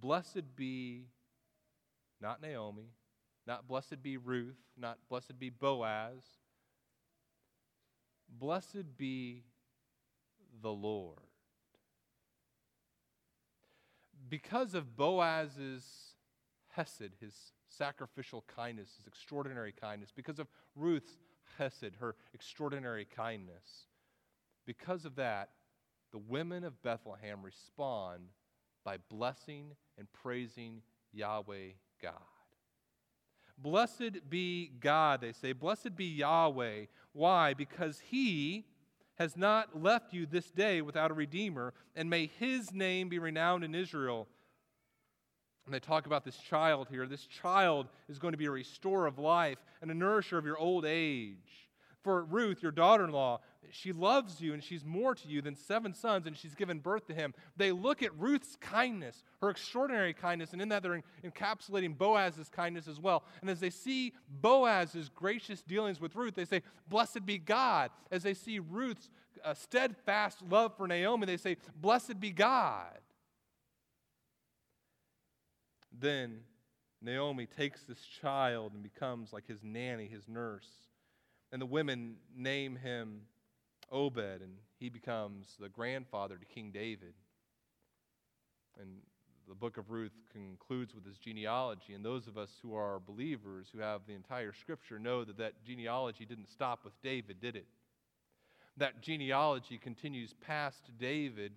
[0.00, 1.06] Blessed be
[2.20, 2.90] not Naomi,
[3.46, 6.22] not blessed be Ruth, not blessed be Boaz.
[8.28, 9.44] Blessed be
[10.62, 11.18] the Lord.
[14.28, 15.84] Because of Boaz's
[16.68, 17.34] hesed, his
[17.68, 21.18] sacrificial kindness, his extraordinary kindness, because of Ruth's
[21.58, 23.86] hesed, her extraordinary kindness,
[24.66, 25.50] because of that,
[26.12, 28.28] the women of Bethlehem respond
[28.84, 30.82] by blessing and praising
[31.12, 32.12] Yahweh God.
[33.58, 35.52] Blessed be God, they say.
[35.52, 36.86] Blessed be Yahweh.
[37.12, 37.54] Why?
[37.54, 38.64] Because He
[39.22, 43.62] has not left you this day without a redeemer, and may his name be renowned
[43.62, 44.26] in Israel.
[45.64, 47.06] And they talk about this child here.
[47.06, 50.58] This child is going to be a restorer of life and a nourisher of your
[50.58, 51.70] old age.
[52.02, 53.40] For Ruth, your daughter in law,
[53.70, 57.06] she loves you and she's more to you than seven sons, and she's given birth
[57.06, 57.32] to him.
[57.56, 62.88] They look at Ruth's kindness, her extraordinary kindness, and in that they're encapsulating Boaz's kindness
[62.88, 63.24] as well.
[63.40, 67.90] And as they see Boaz's gracious dealings with Ruth, they say, Blessed be God.
[68.10, 69.08] As they see Ruth's
[69.44, 72.98] uh, steadfast love for Naomi, they say, Blessed be God.
[75.96, 76.40] Then
[77.00, 80.68] Naomi takes this child and becomes like his nanny, his nurse.
[81.52, 83.20] And the women name him
[83.90, 87.12] Obed, and he becomes the grandfather to King David.
[88.80, 88.88] And
[89.46, 91.92] the book of Ruth concludes with his genealogy.
[91.92, 95.62] And those of us who are believers, who have the entire scripture, know that that
[95.62, 97.66] genealogy didn't stop with David, did it?
[98.78, 101.52] That genealogy continues past David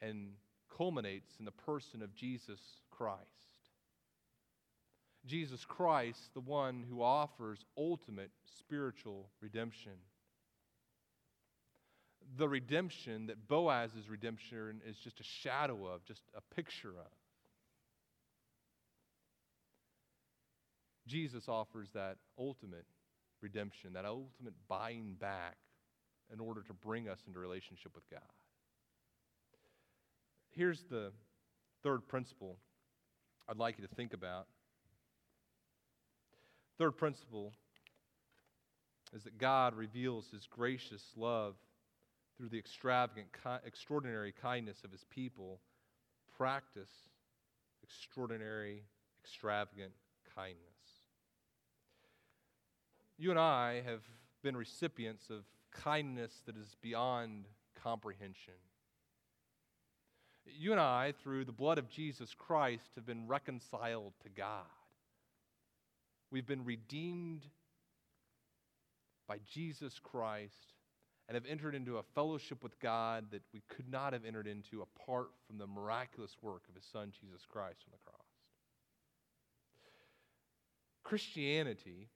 [0.00, 0.34] and
[0.76, 2.60] culminates in the person of Jesus
[2.92, 3.49] Christ.
[5.30, 9.92] Jesus Christ, the one who offers ultimate spiritual redemption.
[12.36, 17.12] The redemption that Boaz's redemption is just a shadow of, just a picture of.
[21.06, 22.86] Jesus offers that ultimate
[23.40, 25.56] redemption, that ultimate buying back
[26.32, 28.20] in order to bring us into relationship with God.
[30.50, 31.12] Here's the
[31.84, 32.56] third principle
[33.48, 34.48] I'd like you to think about.
[36.80, 37.52] Third principle
[39.14, 41.56] is that God reveals his gracious love
[42.38, 43.26] through the extravagant,
[43.66, 45.60] extraordinary kindness of his people.
[46.38, 46.88] Practice
[47.82, 48.84] extraordinary,
[49.22, 49.92] extravagant
[50.34, 50.56] kindness.
[53.18, 54.00] You and I have
[54.42, 58.54] been recipients of kindness that is beyond comprehension.
[60.46, 64.64] You and I, through the blood of Jesus Christ, have been reconciled to God.
[66.30, 67.44] We've been redeemed
[69.26, 70.74] by Jesus Christ
[71.28, 74.82] and have entered into a fellowship with God that we could not have entered into
[74.82, 78.26] apart from the miraculous work of His Son, Jesus Christ, on the cross.
[81.04, 82.08] Christianity,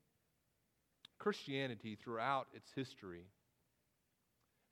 [1.18, 3.26] Christianity throughout its history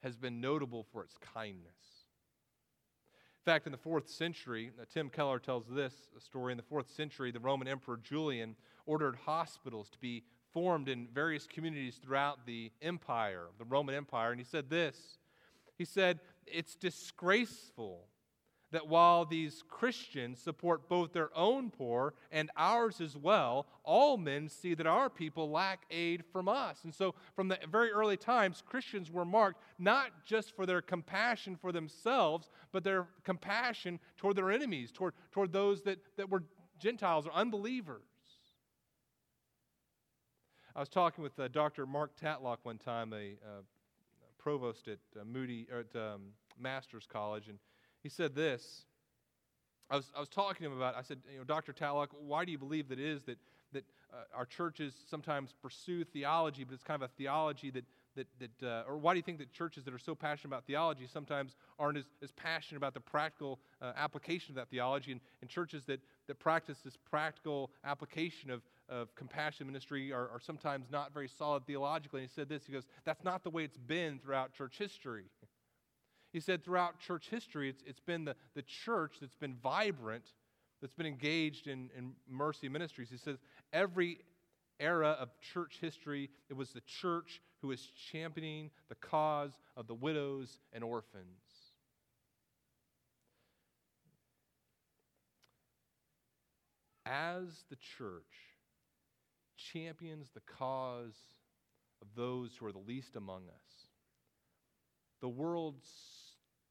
[0.01, 2.02] has been notable for its kindness.
[3.45, 6.53] In fact, in the fourth century, uh, Tim Keller tells this story.
[6.53, 10.23] In the fourth century, the Roman Emperor Julian ordered hospitals to be
[10.53, 14.31] formed in various communities throughout the empire, the Roman Empire.
[14.31, 15.17] And he said this
[15.77, 18.07] He said, It's disgraceful
[18.73, 24.49] that while these Christians support both their own poor and ours as well, all men
[24.49, 26.79] see that our people lack aid from us.
[26.83, 31.55] And so, from the very early times, Christians were marked not just for their compassion
[31.55, 36.43] for themselves, but their compassion toward their enemies, toward, toward those that, that were
[36.79, 38.01] Gentiles or unbelievers.
[40.75, 41.85] I was talking with uh, Dr.
[41.85, 43.61] Mark Tatlock one time, a uh,
[44.39, 46.21] provost at uh, Moody or at um,
[46.59, 47.59] Masters College, and
[48.03, 48.83] he said this.
[49.89, 50.95] I was, I was talking to him about.
[50.95, 51.73] I said, you know, Dr.
[51.73, 53.37] Tatlock, why do you believe that it is that
[53.73, 57.85] that uh, our churches sometimes pursue theology, but it's kind of a theology that
[58.15, 60.65] that, that uh, or why do you think that churches that are so passionate about
[60.65, 65.21] theology sometimes aren't as, as passionate about the practical uh, application of that theology and,
[65.41, 70.85] and churches that, that practice this practical application of, of compassion ministry are, are sometimes
[70.91, 72.21] not very solid theologically.
[72.21, 75.25] And he said this he goes, That's not the way it's been throughout church history.
[76.33, 80.25] He said, Throughout church history, it's, it's been the, the church that's been vibrant,
[80.81, 83.09] that's been engaged in, in mercy ministries.
[83.11, 83.37] He says,
[83.71, 84.19] Every
[84.79, 87.79] era of church history, it was the church who was
[88.11, 91.23] championing the cause of the widows and orphans.
[97.05, 98.23] As the church
[99.55, 101.15] champions the cause
[102.01, 103.87] of those who are the least among us,
[105.21, 105.75] the world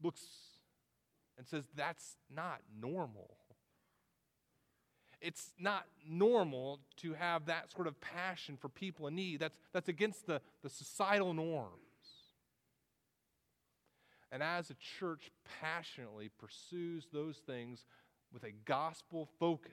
[0.03, 0.23] looks
[1.39, 3.37] and says, that's not normal.
[5.21, 9.41] It's not normal to have that sort of passion for people in need.
[9.41, 11.73] That's, that's against the, the societal norms.
[14.33, 15.31] And as a church
[15.61, 17.85] passionately pursues those things
[18.33, 19.73] with a gospel focus,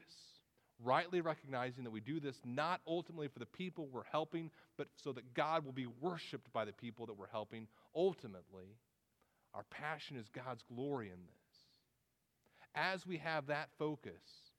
[0.84, 5.14] rightly recognizing that we do this not ultimately for the people we're helping, but so
[5.14, 7.68] that God will be worshiped by the people that we're helping.
[7.96, 8.76] Ultimately,
[9.60, 11.58] our passion is God's glory in this.
[12.74, 14.54] As we have that focus,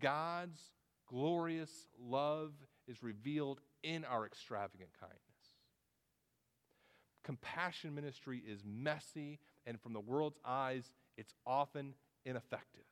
[0.00, 0.58] God's
[1.06, 2.50] glorious love
[2.88, 5.20] is revealed in our extravagant kindness.
[7.22, 11.94] Compassion ministry is messy, and from the world's eyes, it's often
[12.24, 12.86] ineffective.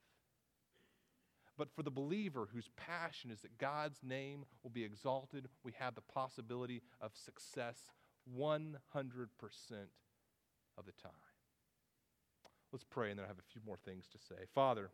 [1.59, 5.97] But for the believer whose passion is that God's name will be exalted, we have
[5.97, 7.79] the possibility of success
[8.39, 8.77] 100%
[10.79, 11.13] of the time.
[12.73, 14.43] Let's pray, and then I have a few more things to say.
[14.55, 14.91] Father,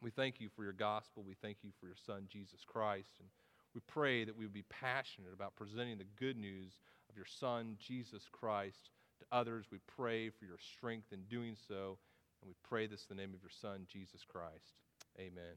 [0.00, 1.22] we thank you for your gospel.
[1.26, 3.10] We thank you for your Son, Jesus Christ.
[3.20, 3.28] And
[3.74, 6.72] we pray that we would be passionate about presenting the good news
[7.08, 8.90] of your Son, Jesus Christ,
[9.20, 9.66] to others.
[9.70, 11.98] We pray for your strength in doing so.
[12.40, 14.74] And we pray this in the name of your Son, Jesus Christ.
[15.18, 15.54] Amen.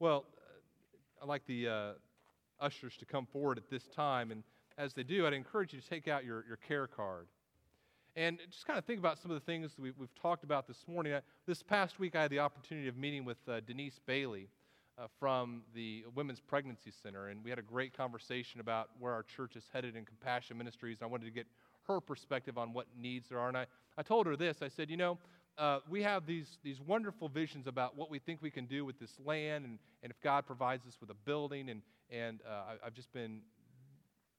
[0.00, 1.92] Well, uh, I'd like the uh,
[2.60, 4.30] ushers to come forward at this time.
[4.30, 4.42] And
[4.76, 7.28] as they do, I'd encourage you to take out your, your care card.
[8.18, 10.84] And just kind of think about some of the things we, have talked about this
[10.88, 11.14] morning.
[11.14, 14.48] I, this past week, I had the opportunity of meeting with uh, Denise Bailey
[14.98, 19.22] uh, from the Women's Pregnancy Center, and we had a great conversation about where our
[19.22, 20.96] church is headed in compassion ministries.
[21.00, 21.46] And I wanted to get
[21.86, 23.46] her perspective on what needs there are.
[23.46, 23.66] And I,
[23.96, 25.18] I told her this I said, You know,
[25.56, 28.98] uh, we have these, these wonderful visions about what we think we can do with
[28.98, 31.70] this land, and, and if God provides us with a building.
[31.70, 33.42] And, and uh, I, have just been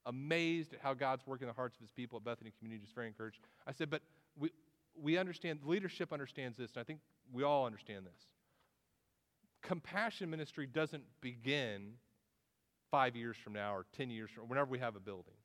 [0.10, 2.96] amazed at how God's working in the hearts of his people at Bethany Community, just
[2.96, 3.40] very encouraged.
[3.68, 4.02] I said, but
[4.38, 4.50] we,
[5.00, 7.00] we understand, leadership understands this, and I think
[7.32, 8.28] we all understand this.
[9.62, 11.94] Compassion ministry doesn't begin
[12.90, 15.36] five years from now or 10 years from whenever we have a building.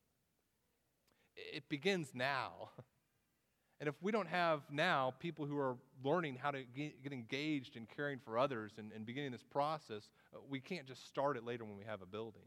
[1.37, 2.71] It begins now.
[3.81, 7.87] And if we don't have now people who are learning how to get engaged in
[7.87, 11.65] caring for others and, and beginning this process, uh, we can't just start it later
[11.65, 12.45] when we have a building.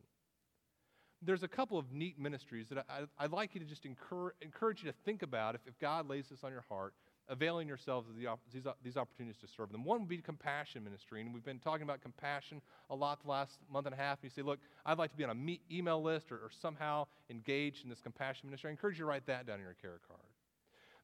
[1.21, 4.83] There's a couple of neat ministries that I, would like you to just encourage, encourage
[4.83, 6.93] you to think about if, if God lays this on your heart,
[7.29, 9.83] availing yourselves of the, these, these opportunities to serve them.
[9.83, 13.59] One would be compassion ministry, and we've been talking about compassion a lot the last
[13.71, 14.19] month and a half.
[14.21, 16.51] And you say, look, I'd like to be on a an email list or, or
[16.61, 18.69] somehow engaged in this compassion ministry.
[18.69, 20.21] I encourage you to write that down in your care card.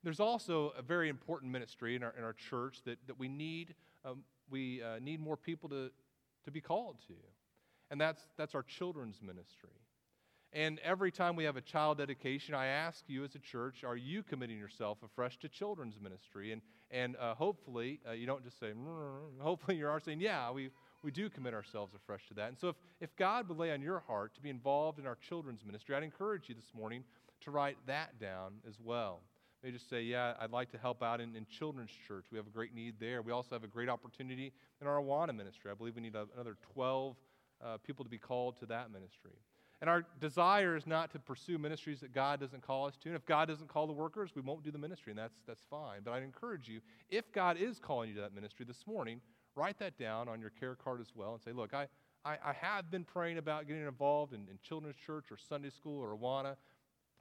[0.03, 3.73] There's also a very important ministry in our, in our church that, that we need.
[4.05, 5.89] Um, we uh, need more people to,
[6.43, 7.13] to be called to,
[7.89, 9.69] and that's, that's our children's ministry.
[10.53, 13.95] And every time we have a child dedication, I ask you as a church, are
[13.95, 16.51] you committing yourself afresh to children's ministry?
[16.51, 20.51] And, and uh, hopefully, uh, you don't just say, mm, hopefully you are saying, yeah,
[20.51, 20.69] we,
[21.01, 22.49] we do commit ourselves afresh to that.
[22.49, 25.17] And so if, if God would lay on your heart to be involved in our
[25.27, 27.03] children's ministry, I'd encourage you this morning
[27.41, 29.21] to write that down as well.
[29.63, 32.25] Maybe just say, yeah, I'd like to help out in, in children's church.
[32.31, 33.23] We have a great need there.
[33.23, 35.71] We also have a great opportunity in our Awana ministry.
[35.71, 37.15] I believe we need a, another 12
[37.63, 39.31] uh, people to be called to that ministry.
[39.83, 43.09] And our desire is not to pursue ministries that God doesn't call us to.
[43.09, 45.61] And if God doesn't call the workers, we won't do the ministry, and that's, that's
[45.69, 46.03] fine.
[46.05, 46.79] But I'd encourage you,
[47.09, 49.19] if God is calling you to that ministry this morning,
[49.57, 51.87] write that down on your care card as well and say, look, I,
[52.23, 55.99] I, I have been praying about getting involved in, in children's church or Sunday school
[55.99, 56.55] or Awana.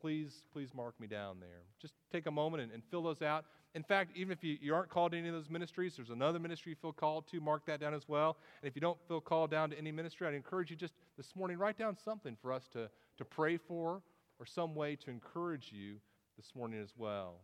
[0.01, 1.63] Please, please mark me down there.
[1.81, 3.45] Just take a moment and, and fill those out.
[3.75, 6.39] In fact, even if you, you aren't called to any of those ministries, there's another
[6.39, 8.37] ministry you feel called to, mark that down as well.
[8.63, 11.35] And if you don't feel called down to any ministry, I'd encourage you just this
[11.35, 14.03] morning, write down something for us to, to pray for
[14.39, 15.97] or some way to encourage you
[16.37, 17.37] this morning as well.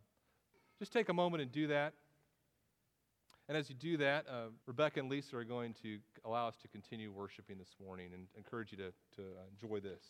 [0.77, 1.93] Just take a moment and do that.
[3.47, 6.67] And as you do that, uh, Rebecca and Lisa are going to allow us to
[6.67, 10.03] continue worshiping this morning and encourage you to, to enjoy this.